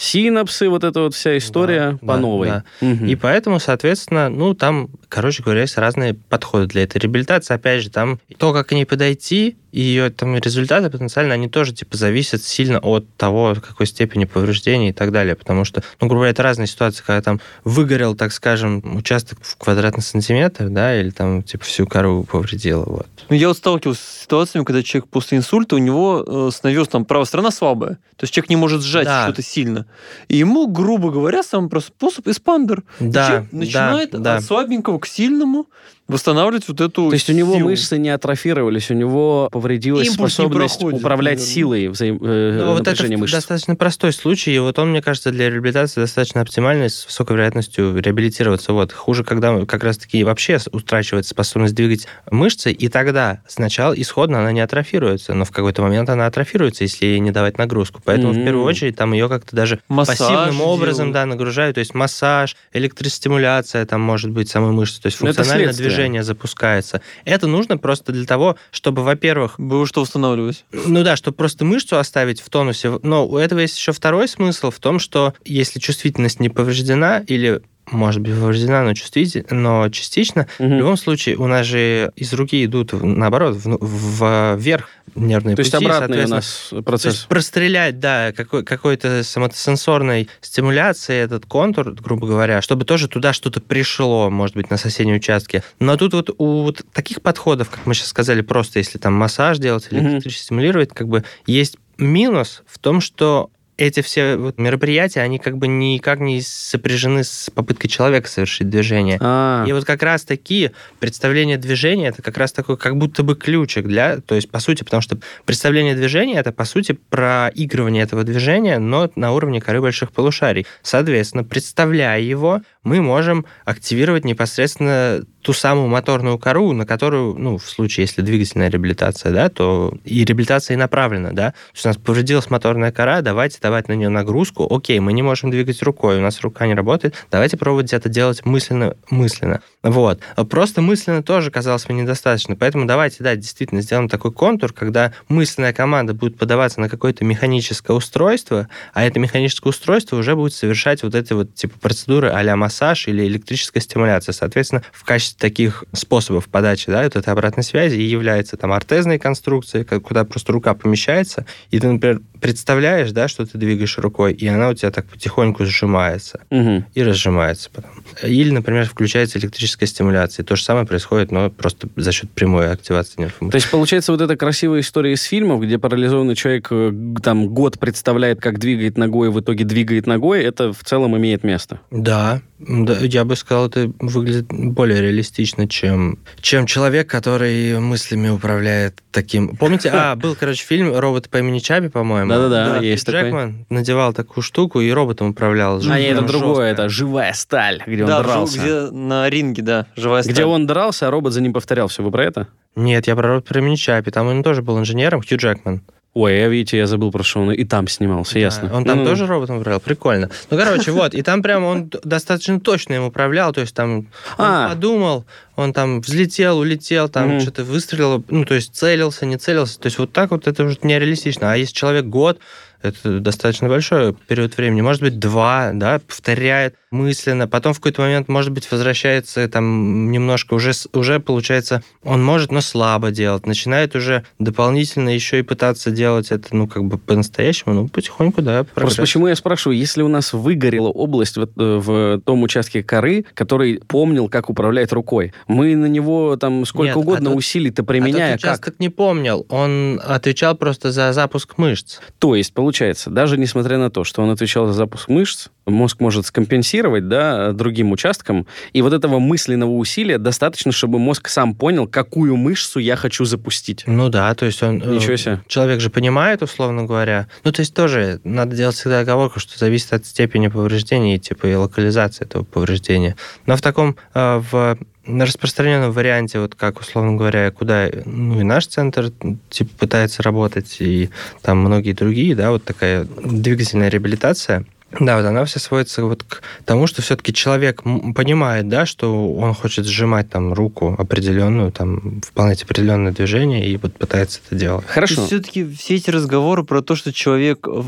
[0.01, 2.49] синапсы, вот эта вот вся история да, по да, новой.
[2.49, 2.65] Да.
[2.81, 3.05] Угу.
[3.05, 7.53] И поэтому, соответственно, ну, там, короче говоря, есть разные подходы для этой реабилитации.
[7.53, 11.73] Опять же, там то, как к ней подойти, и ее там результаты потенциально, они тоже
[11.73, 15.35] типа зависят сильно от того, какой степени повреждений и так далее.
[15.35, 19.57] Потому что, ну, грубо говоря, это разные ситуации, когда там выгорел, так скажем, участок в
[19.57, 22.85] квадратный сантиметр, да, или там типа всю кору повредило.
[22.85, 23.09] Вот.
[23.29, 27.05] Ну, я вот сталкивался с ситуациями, когда человек после инсульта, у него э, становилась там
[27.05, 27.99] правая сторона слабая.
[28.17, 29.25] То есть человек не может сжать Да.
[29.25, 29.87] что-то сильно.
[30.29, 32.83] И ему, грубо говоря, самый простой способ эспандер.
[32.99, 34.37] Да, человек да, начинает да.
[34.37, 35.67] от слабенького к сильному
[36.11, 37.69] восстанавливать вот эту То есть у него силу.
[37.71, 41.55] мышцы не атрофировались, у него повредилась Импульс способность проходит, управлять наверное.
[41.55, 42.19] силой взаим...
[42.23, 43.33] э, Ну, вот это мышц.
[43.35, 47.97] достаточно простой случай, и вот он, мне кажется, для реабилитации достаточно оптимальный, с высокой вероятностью
[48.01, 48.73] реабилитироваться.
[48.73, 48.93] Вот.
[48.93, 54.61] Хуже, когда как раз-таки вообще утрачивается способность двигать мышцы, и тогда сначала исходно она не
[54.61, 58.01] атрофируется, но в какой-то момент она атрофируется, если ей не давать нагрузку.
[58.05, 58.43] Поэтому Мгм.
[58.43, 61.15] в первую очередь там ее как-то даже Массаж пассивным образом делают.
[61.15, 65.67] да, нагружают, то есть массаж, электростимуляция там может быть самой мышцы, то есть Ну, функциональное
[65.73, 65.91] следствие.
[66.01, 67.01] Движение запускается.
[67.25, 70.65] Это нужно просто для того, чтобы, во-первых, Было что восстанавливать.
[70.73, 72.99] ну да, чтобы просто мышцу оставить в тонусе.
[73.03, 77.63] Но у этого есть еще второй смысл в том, что если чувствительность не повреждена или
[77.91, 80.47] может быть повреждена, но чувствительно, но частично.
[80.59, 80.75] Мгм.
[80.75, 85.61] В любом случае, у нас же из руки идут, наоборот, в- в- вверх нервные То
[85.61, 87.15] есть пути, обратный у нас то процесс.
[87.15, 93.61] есть прострелять, да, какой, какой-то самосенсорной стимуляции этот контур, грубо говоря, чтобы тоже туда что-то
[93.61, 95.65] пришло, может быть, на соседнем участке.
[95.81, 99.59] Но тут вот у вот таких подходов, как мы сейчас сказали, просто если там массаж
[99.59, 103.51] делать или электрически стимулировать, как бы есть минус в том, что
[103.81, 109.19] эти все вот мероприятия, они как бы никак не сопряжены с попыткой человека совершить движение.
[109.21, 113.35] А, И вот как раз такие представления движения, это как раз такой как будто бы
[113.35, 118.23] ключик для, то есть по сути, потому что представление движения это по сути проигрывание этого
[118.23, 120.67] движения, но на уровне коры больших полушарий.
[120.83, 127.69] Соответственно, представляя его, мы можем активировать непосредственно ту самую моторную кору, на которую, ну, в
[127.69, 131.51] случае, если двигательная реабилитация, да, то и реабилитация и направлена, да.
[131.51, 134.67] То есть у нас повредилась моторная кора, давайте давать на нее нагрузку.
[134.73, 138.45] Окей, мы не можем двигать рукой, у нас рука не работает, давайте пробовать это делать
[138.45, 139.63] мысленно, мысленно.
[139.83, 140.21] Вот.
[140.37, 142.55] А Просто мысленно тоже, казалось бы, недостаточно.
[142.57, 147.93] Поэтому давайте, да, действительно сделаем такой контур, когда мысленная команда будет подаваться на какое-то механическое
[147.95, 153.09] устройство, а это механическое устройство уже будет совершать вот эти вот типа процедуры а-ля массаж
[153.09, 154.33] или электрическая стимуляция.
[154.33, 159.19] Соответственно, в качестве таких способов подачи, да, вот этой обратной связи и является там ортезной
[159.19, 164.47] конструкцией, куда просто рука помещается, и ты, например, представляешь, да, что ты двигаешь рукой, и
[164.47, 166.87] она у тебя так потихоньку сжимается мгм.
[166.95, 167.91] и разжимается потом.
[168.23, 170.45] Или, например, включается электрическая стимуляция.
[170.45, 173.51] То же самое происходит, но просто за счет прямой активации нервов.
[173.51, 177.79] То есть, получается, вот эта красивая история из фильмов, где парализованный человек э, там год
[177.79, 181.81] представляет, как двигает ногой, и в итоге двигает ногой, это в целом имеет место.
[181.91, 189.03] Да, да, я бы сказал, это выглядит более реалистично, чем, чем человек, который мыслями управляет
[189.11, 189.57] таким.
[189.57, 192.31] Помните, а, был, короче, фильм «Робот по имени Чаби», по-моему.
[192.31, 193.23] Да-да-да, есть такой.
[193.23, 195.81] Джекман надевал такую штуку и роботом управлял.
[195.89, 198.59] А нет, это другое, это живая сталь, где он да, дрался.
[198.59, 200.45] где на ринге, да, живая Где сталь.
[200.45, 202.03] он дрался, а робот за ним повторял все.
[202.03, 202.49] Вы про это?
[202.81, 204.11] Нет, я про имени Чаби.
[204.11, 205.83] Там он тоже был инженером, Хью Джекман.
[206.13, 208.75] Ой, я, видите, я забыл, про что он и там снимался, Да, ясно.
[208.75, 209.79] Он там Ну, тоже роботом управлял?
[209.79, 210.29] Прикольно.
[210.51, 211.15] Ну, короче, вот.
[211.15, 213.53] И там прям он достаточно точно им управлял.
[213.53, 214.07] То есть там он
[214.39, 214.69] А.
[214.71, 218.25] подумал, он там взлетел, улетел, там что-то выстрелил.
[218.29, 219.79] Ну, то есть целился, не целился.
[219.79, 221.53] То есть вот так вот это уже нереалистично.
[221.53, 222.41] А если человек год,
[222.83, 224.81] это достаточно большой период времени.
[224.81, 227.47] Может быть, два, да, повторяет мысленно.
[227.47, 232.61] Потом в какой-то момент, может быть, возвращается там немножко, уже, уже получается, он может, но
[232.61, 233.47] слабо делать.
[233.47, 238.65] Начинает уже дополнительно еще и пытаться делать это, ну, как бы по-настоящему, ну, потихоньку, да,
[238.65, 238.97] Просто прогресс.
[238.97, 243.81] почему я спрашиваю, если у нас выгорела область в, э, в том участке коры, который
[243.87, 247.85] помнил, как управлять рукой, мы на него там сколько Нет, а угодно тот- усилий-то А
[247.85, 248.51] применяя, тот как?
[248.55, 251.99] участок не помнил, он отвечал просто за запуск мышц.
[252.19, 256.27] То есть, получается, даже несмотря на то, что он отвечал за запуск мышц, мозг может
[256.27, 262.37] скомпенсировать, да, другим участкам, и вот этого мысленного усилия достаточно, чтобы мозг сам понял, какую
[262.37, 263.85] мышцу я хочу запустить.
[263.87, 264.83] Ну да, то есть он...
[264.83, 265.41] э, Ничего себе.
[265.47, 267.29] Человек же понимает, условно говоря.
[267.45, 271.47] Ну, то есть тоже надо делать всегда оговорку, что зависит от степени повреждения и типа
[271.47, 273.17] и локализации этого повреждения.
[273.47, 278.45] Но в таком, э, в на распространенном варианте, вот как, условно говоря, куда ну, и
[278.45, 279.11] наш центр
[279.49, 281.11] типа пытается работать, и
[281.43, 284.67] там многие другие, да, вот такая двигательная реабилитация,
[284.99, 289.55] да, вот она вся сводится вот к тому, что все-таки человек понимает, да, что он
[289.55, 294.85] хочет сжимать там руку определенную, там выполнять определенное движение и вот пытается это делать.
[294.87, 295.27] Хорошо.
[295.27, 297.83] все-таки все эти разговоры про то, что человек э,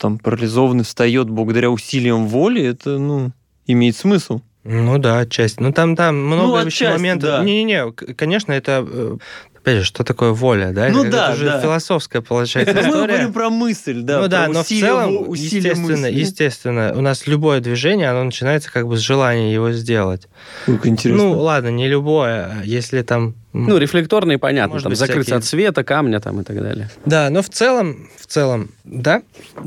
[0.00, 3.30] там парализованный встает благодаря усилиям воли, это, ну,
[3.66, 4.40] имеет смысл.
[4.64, 5.60] Ну да, отчасти.
[5.62, 7.30] Ну там, там много Ну, еще отчасти, моментов.
[7.30, 7.44] да.
[7.44, 9.18] Не-не-не, конечно, это...
[9.68, 10.88] опять же, что такое воля, да?
[10.88, 11.60] Ну это, да, это уже да.
[11.60, 12.96] философская получается Мы история.
[13.06, 14.20] говорим про мысль, да.
[14.20, 16.12] ну да, но в целом, естественно, мысли.
[16.20, 20.28] естественно, у нас любое движение, оно начинается как бы с желания его сделать.
[20.66, 21.24] Как интересно.
[21.24, 23.34] Ну, ладно, не любое, а если там...
[23.52, 26.90] Ну, рефлекторные, понятно, Может там, быть, закрыться всякие- от света, камня там и так далее.
[27.04, 29.22] Да, но в целом, в целом, да.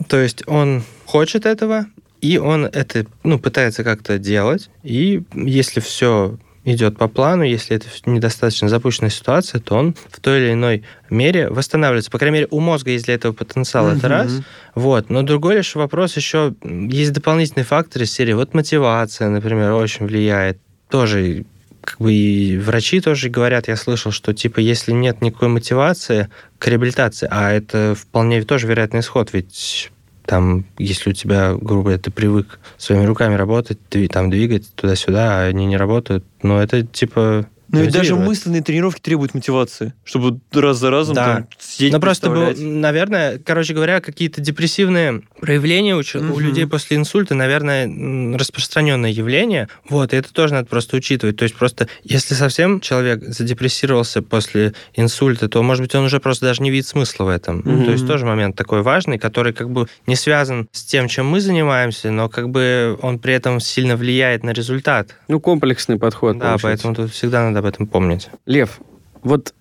[0.07, 1.87] То есть он хочет этого,
[2.21, 4.69] и он это, ну, пытается как-то делать.
[4.83, 10.41] И если все идет по плану, если это недостаточно запущенная ситуация, то он в той
[10.41, 12.11] или иной мере восстанавливается.
[12.11, 14.09] По крайней мере, у мозга есть для этого потенциал, это Мгм.
[14.09, 14.31] раз.
[14.75, 15.09] Вот.
[15.09, 18.33] Но другой лишь вопрос еще, есть дополнительные факторы из серии.
[18.33, 20.59] Вот мотивация, например, очень влияет.
[20.89, 21.45] Тоже
[21.83, 26.67] как бы и врачи тоже говорят, я слышал, что типа если нет никакой мотивации к
[26.67, 29.91] реабилитации, а это вполне тоже вероятный исход, ведь
[30.25, 35.39] там, если у тебя, грубо говоря, ты привык своими руками работать, ты там двигать туда-сюда,
[35.39, 37.47] а они не работают, но это типа...
[37.71, 41.25] Ну и даже мысленные тренировки требуют мотивации, чтобы раз за разом Да.
[41.35, 46.67] там сидеть, Ну, просто, был, наверное, короче говоря, какие-то депрессивные проявления у, чел- у людей
[46.67, 47.87] после инсульта, наверное,
[48.37, 49.67] распространенное явление.
[49.89, 51.37] Вот, и это тоже надо просто учитывать.
[51.37, 56.45] То есть просто, если совсем человек задепрессировался после инсульта, то, может быть, он уже просто
[56.45, 57.57] даже не видит смысла в этом.
[57.59, 57.85] Мгм.
[57.85, 61.39] То есть тоже момент такой важный, который как бы не связан с тем, чем мы
[61.41, 65.15] занимаемся, но как бы он при этом сильно влияет на результат.
[65.27, 66.37] Ну, комплексный подход.
[66.37, 66.67] да, получается.
[66.67, 68.29] поэтому тут всегда надо об этом помнить.
[68.45, 68.81] Лев,
[69.23, 69.53] вот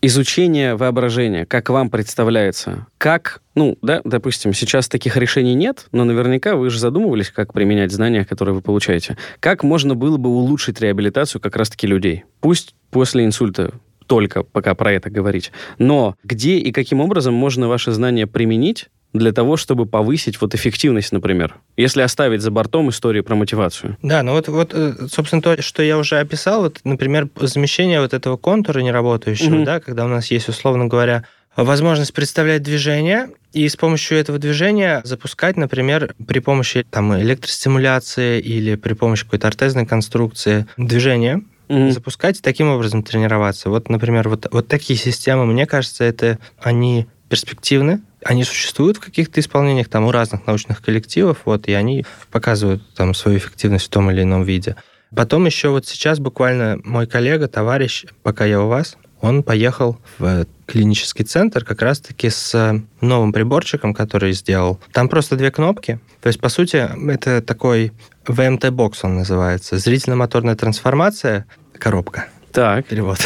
[0.00, 2.86] изучение воображения, как вам представляется?
[2.98, 7.90] Как, ну, да, допустим, сейчас таких решений нет, но наверняка вы же задумывались, как применять
[7.90, 9.16] знания, которые вы получаете.
[9.40, 12.24] Как можно было бы улучшить реабилитацию как раз-таки людей?
[12.40, 13.72] Пусть после инсульта
[14.06, 15.52] только пока про это говорить.
[15.78, 21.12] Но где и каким образом можно ваши знания применить для того, чтобы повысить вот эффективность,
[21.12, 23.96] например, если оставить за бортом историю про мотивацию?
[24.02, 28.12] Да, ну вот, вот, э, собственно, то, что я уже описал, вот, например, замещение вот
[28.12, 29.64] этого контура неработающего, Мгм.
[29.64, 31.24] да, когда у нас есть, условно говоря,
[31.56, 38.76] возможность представлять движение и с помощью этого движения запускать, например, при помощи там, электростимуляции или
[38.76, 41.90] при помощи какой-то ортезной конструкции движение, Мгм.
[41.92, 43.68] запускать и таким образом тренироваться.
[43.70, 49.40] Вот, например, вот, вот такие системы, мне кажется, это они перспективны, они существуют в каких-то
[49.40, 54.10] исполнениях там у разных научных коллективов, вот, и они показывают там свою эффективность в том
[54.10, 54.76] или ином виде.
[55.14, 60.46] Потом еще вот сейчас буквально мой коллега, товарищ, пока я у вас, он поехал в
[60.66, 64.78] клинический центр как раз-таки с новым приборчиком, который сделал.
[64.92, 65.98] Там просто две кнопки.
[66.20, 67.92] То есть, по сути, это такой
[68.26, 69.78] VMT-бокс он называется.
[69.78, 71.46] Зрительно-моторная трансформация,
[71.78, 72.28] коробка.
[72.58, 72.86] Так.
[72.86, 73.18] Перевод.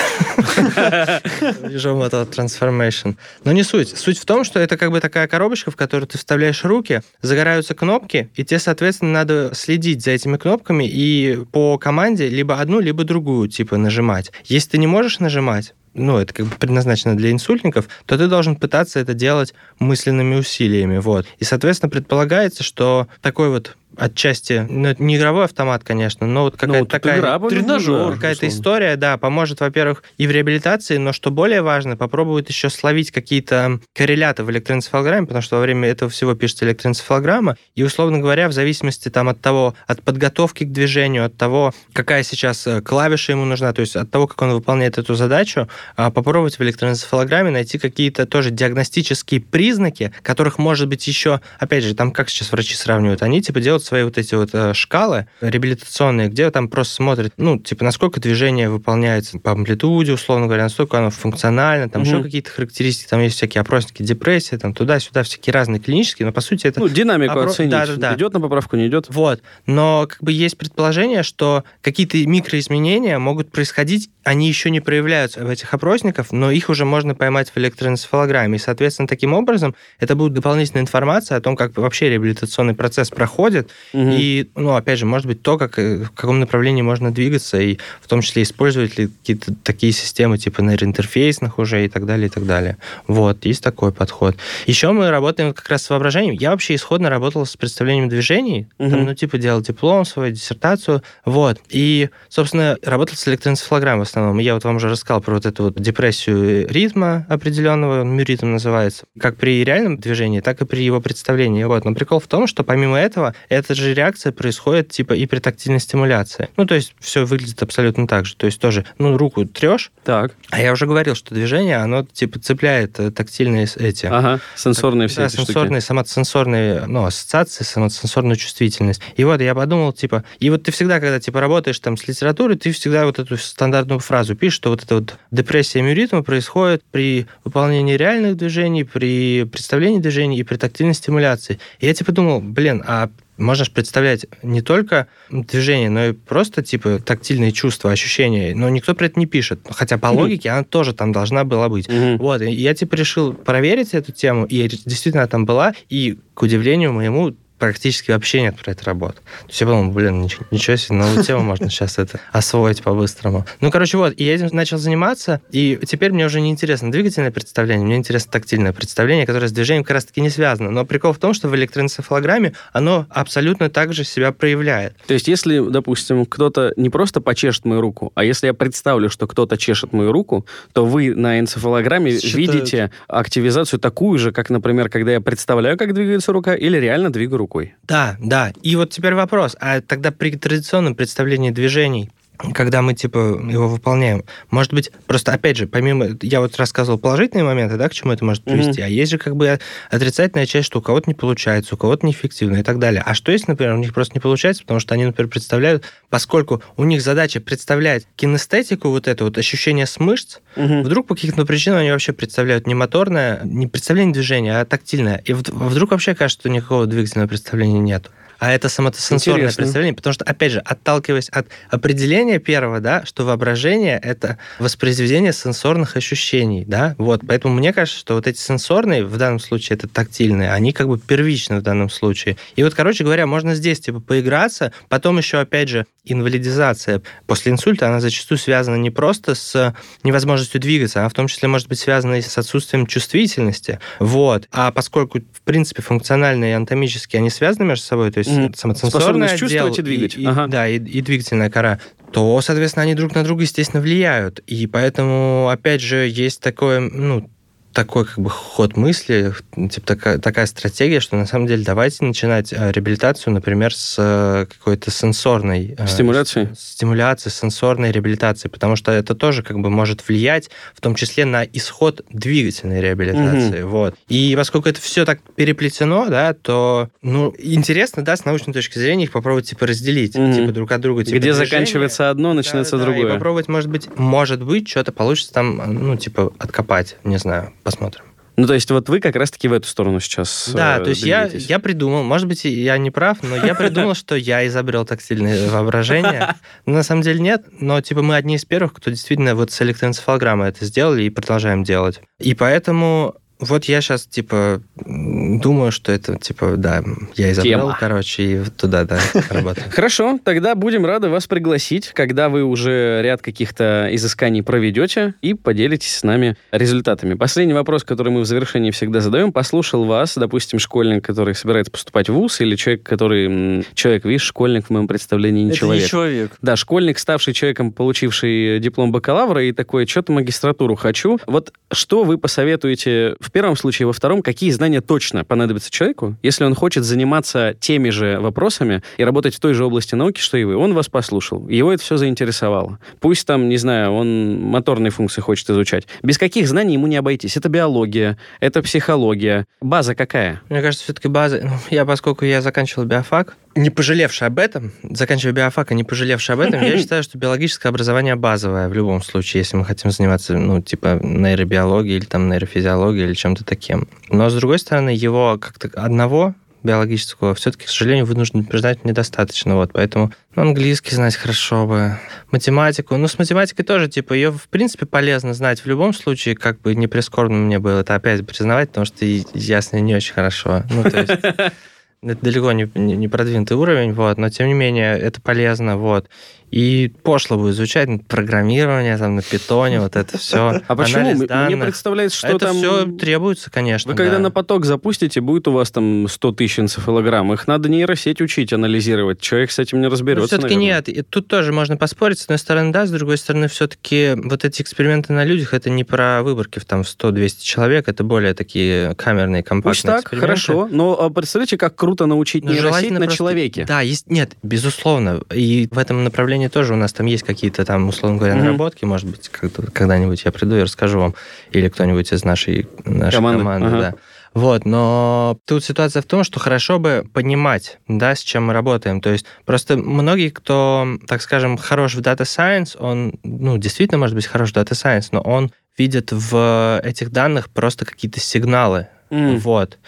[1.62, 3.16] Visual Motor Transformation.
[3.44, 3.96] Но не суть.
[3.96, 7.74] Суть в том, что это как бы такая коробочка, в которую ты вставляешь руки, загораются
[7.74, 13.04] кнопки, и тебе, соответственно, надо следить за этими кнопками и по команде либо одну, либо
[13.04, 14.32] другую, типа, нажимать.
[14.44, 18.56] Если ты не можешь нажимать, ну, это как бы предназначено для инсультников, то ты должен
[18.56, 21.26] пытаться это делать мысленными усилиями, вот.
[21.38, 26.56] И, соответственно, предполагается, что такой вот отчасти, ну, это не игровой автомат, конечно, но вот
[26.56, 27.18] какая-то Ну, такая...
[27.18, 32.48] игра, тренажер, Какая-то история, да, поможет, во-первых, и в реабилитации, но что более важно, попробует
[32.48, 37.82] еще словить какие-то корреляты в электроэнцефалограмме, потому что во время этого всего пишется электроэнцефалограмма, и,
[37.82, 42.66] условно говоря, в зависимости там от того, от подготовки к движению, от того, какая сейчас
[42.66, 46.62] э, клавиша ему нужна, то есть от того, как он выполняет эту задачу, попробовать в
[46.62, 52.52] электроэнцефалограмме найти какие-то тоже диагностические признаки, которых может быть еще, опять же, там как сейчас
[52.52, 56.94] врачи сравнивают, они типа делают свои вот эти вот э, шкалы реабилитационные, где там просто
[56.94, 62.14] смотрят, ну, типа, насколько движение выполняется по амплитуде, условно говоря, насколько оно функционально, там еще
[62.16, 62.24] Мгм.
[62.24, 66.66] какие-то характеристики, там есть всякие опросники депрессии, там туда-сюда, всякие разные клинические, но по сути
[66.66, 67.70] это Ну, динамику Обро- оценить.
[67.70, 68.14] да-да-да.
[68.14, 69.06] Идет на поправку, не идет?
[69.08, 69.42] вот.
[69.66, 75.48] Но как бы есть предположение, что какие-то микроизменения могут происходить, они еще не проявляются в
[75.50, 78.56] этих опросниках, но их уже можно поймать в электроэнцефалограмме.
[78.56, 83.70] И, соответственно, таким образом это будет дополнительная информация о том, как вообще реабилитационный процесс проходит.
[83.92, 84.10] Мгм.
[84.12, 87.78] И, ну, опять же, может быть, то, как, э, в каком направлении можно двигаться, и
[88.00, 92.30] в том числе использовать ли какие-то такие системы типа нейроинтерфейсных уже и так далее, и
[92.30, 92.76] так далее.
[93.06, 94.36] Вот, есть такой подход.
[94.66, 96.34] Еще мы работаем как раз с воображением.
[96.34, 99.04] Я вообще исходно работал с представлением движений, там, Мгм.
[99.04, 101.58] ну, типа, делал диплом свою, диссертацию, вот.
[101.68, 104.38] И, собственно, работал с электроэнцефалограммой в основном.
[104.38, 109.04] Я вот вам уже рассказал про вот эту вот депрессию ритма определенного, он мюритм называется,
[109.18, 111.64] как при реальном движении, так и при его представлении.
[111.64, 111.84] Вот.
[111.84, 115.80] Но прикол в том, что помимо этого, эта же реакция происходит типа и при тактильной
[115.80, 116.48] стимуляции.
[116.56, 118.36] Ну, то есть все выглядит абсолютно так же.
[118.36, 120.32] То есть тоже, ну, руку трешь, Так.
[120.50, 124.40] а я уже говорил, что движение, оно типа цепляет э, тактильные эти Ага.
[124.56, 125.46] Сенсорные все да, эти штуки.
[125.46, 129.00] сенсорные, самосенсорные, ну, ассоциации, самосенсорную чувствительность.
[129.16, 132.56] И вот я подумал, типа, и вот ты всегда, когда, типа, работаешь там с литературой,
[132.56, 137.26] ты всегда вот эту стандартную фразу пишешь, что вот эта вот депрессия миоритма происходит при
[137.44, 141.58] выполнении реальных движений, при представлении движений и при тактильной стимуляции.
[141.80, 146.62] И я типа думал, блин, а можно же представлять не только движение, но и просто
[146.62, 148.54] типа тактильные чувства, ощущения.
[148.54, 149.60] Но никто про это не пишет.
[149.70, 151.88] Хотя по логике она тоже там должна была быть.
[151.88, 152.42] Вот.
[152.42, 155.74] И я типа решил проверить эту тему, и действительно там была.
[155.88, 159.18] И, к удивлению моему, практически вообще нет про это работы.
[159.18, 163.46] То есть я подумал, блин, ничего, ничего себе, новую тему можно сейчас это освоить по-быстрому.
[163.60, 167.30] Ну, короче, вот, и я этим начал заниматься, и теперь мне уже не интересно двигательное
[167.30, 170.72] представление, мне интересно тактильное представление, которое с движением как раз-таки не связано.
[170.72, 174.96] Но прикол в том, что в электроэнцефалограмме оно абсолютно так же себя проявляет.
[175.06, 179.28] То есть если, допустим, кто-то не просто почешет мою руку, а если я представлю, что
[179.28, 182.34] кто-то чешет мою руку, то вы на энцефалограмме Считают.
[182.34, 187.38] видите активизацию такую же, как, например, когда я представляю, как двигается рука, или реально двигаю
[187.38, 187.74] руку рукой.
[187.84, 188.52] Да, да.
[188.62, 192.10] И вот теперь вопрос, а тогда при традиционном представлении движений
[192.54, 193.18] когда мы, типа,
[193.48, 194.24] его выполняем.
[194.50, 196.08] Может быть, просто, опять же, помимо...
[196.22, 198.84] Я вот рассказывал положительные моменты, да, к чему это может привести, mm-hmm.
[198.84, 199.58] а есть же как бы
[199.90, 203.02] отрицательная часть, что у кого-то не получается, у кого-то неэффективно и так далее.
[203.04, 206.62] А что если, например, у них просто не получается, потому что они, например, представляют, поскольку
[206.76, 210.82] у них задача представлять кинестетику, вот это вот ощущение с мышц, mm-hmm.
[210.82, 215.22] вдруг по каким-то причинам они вообще представляют не моторное, не представление движения, а тактильное.
[215.24, 218.10] И вдруг вообще кажется, что никакого двигательного представления нет
[218.42, 219.62] а это самосенсорное Интересно.
[219.62, 225.96] представление, потому что, опять же, отталкиваясь от определения первого, да, что воображение— это воспроизведение сенсорных
[225.96, 230.50] ощущений, да, вот, поэтому мне кажется, что вот эти сенсорные, в данном случае это тактильные,
[230.50, 232.36] они как бы первичны в данном случае.
[232.56, 237.86] И вот, короче говоря, можно здесь, типа, поиграться, потом еще, опять же, инвалидизация после инсульта,
[237.86, 239.72] она зачастую связана не просто с
[240.02, 244.72] невозможностью двигаться, она в том числе может быть связана и с отсутствием чувствительности, вот, а
[244.72, 248.56] поскольку, в принципе, функционально и анатомически они связаны между собой, то есть mm.
[248.56, 250.16] самосенсорное отдел, чувствовать и двигать.
[250.16, 250.46] И, ага.
[250.46, 251.78] Да, и, и двигательная кора
[252.12, 254.40] то, соответственно, они друг на друга, естественно, влияют.
[254.40, 257.30] И поэтому, опять же, есть такое, ну,
[257.72, 262.52] такой как бы ход мысли, типа такая, такая стратегия, что на самом деле давайте начинать
[262.52, 265.74] э, реабилитацию, например, с э, какой-то сенсорной...
[265.78, 266.54] Э, стимуляции?
[266.56, 271.44] Стимуляции, сенсорной реабилитации, потому что это тоже как бы может влиять в том числе на
[271.44, 273.62] исход двигательной реабилитации.
[273.62, 273.70] Угу.
[273.70, 273.94] Вот.
[274.08, 279.04] И поскольку это все так переплетено, да, то ну, интересно, да, с научной точки зрения
[279.04, 280.32] их попробовать типа разделить, угу.
[280.32, 281.04] типа друг от друга.
[281.04, 281.46] Типа, Где движения.
[281.46, 283.04] заканчивается одно, начинается да, другое.
[283.04, 287.52] Да, и попробовать, может быть, может быть, что-то получится там, ну, типа, откопать, не знаю,
[287.62, 288.04] посмотрим.
[288.36, 291.02] Ну, то есть вот вы как раз-таки в эту сторону сейчас Да, э, то есть
[291.02, 295.50] я, я придумал, может быть, я не прав, но я придумал, что я изобрел тактильное
[295.50, 296.34] воображение.
[296.64, 299.60] Но на самом деле нет, но типа мы одни из первых, кто действительно вот с
[299.60, 302.00] электроэнцефалограммой это сделали и продолжаем делать.
[302.20, 306.82] И поэтому вот я сейчас, типа, думаю, что это, типа, да,
[307.16, 307.76] я изобрел, Тема.
[307.78, 309.66] короче, и туда, да, работаю.
[309.70, 315.96] Хорошо, тогда будем рады вас пригласить, когда вы уже ряд каких-то изысканий проведете и поделитесь
[315.96, 317.14] с нами результатами.
[317.14, 319.32] Последний вопрос, который мы в завершении всегда задаем.
[319.32, 323.66] Послушал вас, допустим, школьник, который собирается поступать в ВУЗ, или человек, который...
[323.74, 325.82] Человек, видишь, школьник в моем представлении не это человек.
[325.82, 326.32] не человек.
[326.42, 331.18] Да, школьник, ставший человеком, получивший диплом бакалавра, и такой, что-то магистратуру хочу.
[331.26, 336.44] Вот что вы посоветуете в первом случае, во втором, какие знания точно понадобятся человеку, если
[336.44, 340.44] он хочет заниматься теми же вопросами и работать в той же области науки, что и
[340.44, 340.56] вы.
[340.56, 342.78] Он вас послушал, его это все заинтересовало.
[343.00, 345.86] Пусть там, не знаю, он моторные функции хочет изучать.
[346.02, 347.36] Без каких знаний ему не обойтись.
[347.36, 349.46] Это биология, это психология.
[349.60, 350.42] База какая?
[350.48, 351.40] Мне кажется, все-таки база...
[351.42, 356.34] Ну, я, поскольку я заканчивал биофак, не пожалевший об этом, заканчивая биофак, и не пожалевший
[356.34, 360.36] об этом, я считаю, что биологическое образование базовое в любом случае, если мы хотим заниматься,
[360.36, 363.88] ну, типа, нейробиологией или там нейрофизиологией или чем-то таким.
[364.08, 369.56] Но, с другой стороны, его как-то одного биологического все-таки, к сожалению, вынужден признать недостаточно.
[369.56, 371.98] Вот, поэтому ну, английский знать хорошо бы,
[372.30, 372.96] математику.
[372.96, 376.74] Ну, с математикой тоже, типа, ее, в принципе, полезно знать в любом случае, как бы
[376.74, 380.62] не прискорбно мне было это опять признавать, потому что ясно не очень хорошо.
[380.70, 381.12] Ну, то есть
[382.02, 386.08] это далеко не, не продвинутый уровень, вот, но тем не менее это полезно, вот.
[386.52, 390.60] И пошло будет звучать программирование там на питоне, вот это все.
[390.68, 391.14] А почему?
[391.14, 392.56] Мне представляется, что это там...
[392.56, 393.90] все требуется, конечно.
[393.90, 397.32] Вы когда на поток запустите, будет у вас там 100 тысяч энцефалограмм.
[397.32, 399.20] Их надо нейросеть учить, анализировать.
[399.20, 400.28] Человек с этим не разберется.
[400.28, 400.90] все-таки нет.
[400.90, 402.18] И тут тоже можно поспорить.
[402.18, 405.84] С одной стороны, да, с другой стороны, все-таки вот эти эксперименты на людях, это не
[405.84, 410.68] про выборки в там 100-200 человек, это более такие камерные, компактные Пусть так, хорошо.
[410.70, 413.16] Но а, представляете, как круто научить ну, нейросеть на просто...
[413.16, 413.64] человеке.
[413.66, 414.10] Да, есть...
[414.10, 415.22] Нет, безусловно.
[415.34, 418.42] И в этом направлении направлении тоже у нас там есть какие-то там, условно говоря, mm-hmm.
[418.42, 418.84] наработки.
[418.84, 421.14] Может быть, когда-нибудь я приду и расскажу вам.
[421.52, 423.38] Или кто-нибудь из нашей, нашей команды.
[423.38, 423.78] команды ага.
[423.78, 423.94] да.
[424.34, 429.02] Вот, но тут ситуация в том, что хорошо бы понимать, да, с чем мы работаем.
[429.02, 434.16] То есть просто многие, кто, так скажем, хорош в Data Science, он, ну, действительно может
[434.16, 438.86] быть хорош в Data Science, но он видит в этих данных просто какие-то сигналы.
[439.10, 439.36] Mm.
[439.36, 439.78] Вот.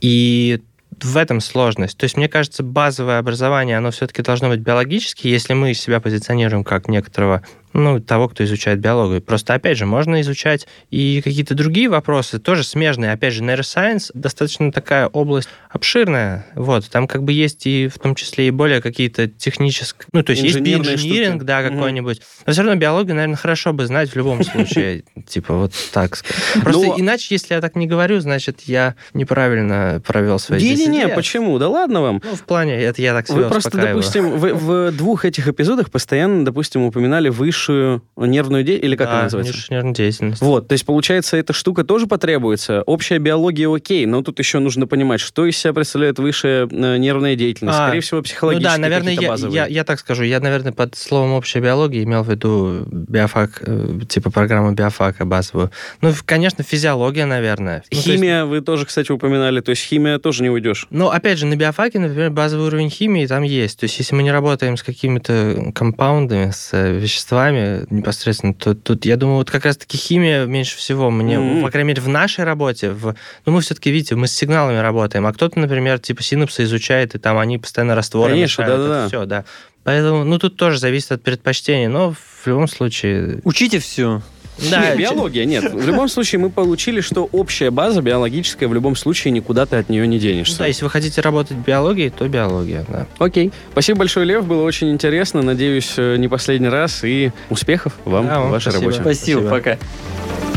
[0.00, 0.60] И
[1.02, 1.96] в этом сложность.
[1.96, 6.64] То есть, мне кажется, базовое образование, оно все-таки должно быть биологически, если мы себя позиционируем
[6.64, 7.42] как некоторого
[7.74, 9.20] ну, того, кто изучает биологию.
[9.20, 13.12] Просто, опять же, можно изучать и какие-то другие вопросы, тоже смежные.
[13.12, 16.46] Опять же, нейросайенс достаточно такая область обширная.
[16.54, 20.06] Вот, там как бы есть и в том числе и более какие-то технические...
[20.12, 21.44] Ну, то есть есть инжиниринг, штуки.
[21.44, 22.22] да, какой-нибудь.
[22.46, 25.02] Но все равно биологию, наверное, хорошо бы знать в любом случае.
[25.26, 26.62] Типа вот так сказать.
[26.62, 31.58] Просто иначе, если я так не говорю, значит, я неправильно провел свои Не-не-не, почему?
[31.58, 32.22] Да ладно вам.
[32.24, 36.44] Ну, в плане, это я так себе Вы просто, допустим, в двух этих эпизодах постоянно,
[36.44, 39.72] допустим, упоминали выше низшую нервную деятельность, или как да, она называется?
[39.72, 40.42] нервную деятельность.
[40.42, 42.82] Вот, то есть, получается, эта штука тоже потребуется.
[42.82, 47.36] Общая биология окей, но тут еще нужно понимать, что из себя представляет высшая э, нервная
[47.36, 47.78] деятельность.
[47.78, 50.22] А, Скорее всего, психологические ну да, наверное, я, я, я так скажу.
[50.24, 55.70] Я, наверное, под словом общая биология имел в виду биофак, э, типа программу биофака базовую.
[56.00, 57.82] Ну, конечно, физиология, наверное.
[57.90, 58.50] Ну, химия, есть...
[58.50, 60.86] вы тоже, кстати, упоминали, то есть химия тоже не уйдешь.
[60.90, 63.80] Ну, опять же, на биофаке, например, базовый уровень химии там есть.
[63.80, 68.74] То есть, если мы не работаем с какими-то компаундами, с э, веществами, веществами непосредственно, то
[68.74, 71.62] тут, я думаю, вот как раз-таки химия меньше всего мне, mm-hmm.
[71.62, 73.14] по крайней мере, в нашей работе, в,
[73.46, 77.18] ну, мы все-таки, видите, мы с сигналами работаем, а кто-то, например, типа синапсы изучает, и
[77.18, 79.08] там они постоянно растворы Конечно, да-да-да.
[79.08, 79.44] Все, да.
[79.84, 83.40] Поэтому, ну, тут тоже зависит от предпочтений, но в любом случае...
[83.44, 84.22] Учите все.
[84.70, 85.72] Да, нет, биология, нет.
[85.72, 89.88] В любом случае мы получили, что общая база биологическая в любом случае никуда ты от
[89.88, 90.58] нее не денешься.
[90.58, 93.06] Да, если вы хотите работать в биологии, то биология, да.
[93.18, 93.52] Окей.
[93.72, 95.42] Спасибо большое, Лев, было очень интересно.
[95.42, 98.92] Надеюсь, э, не последний раз и успехов вам да, в вашей спасибо.
[98.92, 99.02] работе.
[99.02, 99.50] Спасибо, спасибо.
[99.50, 100.53] пока.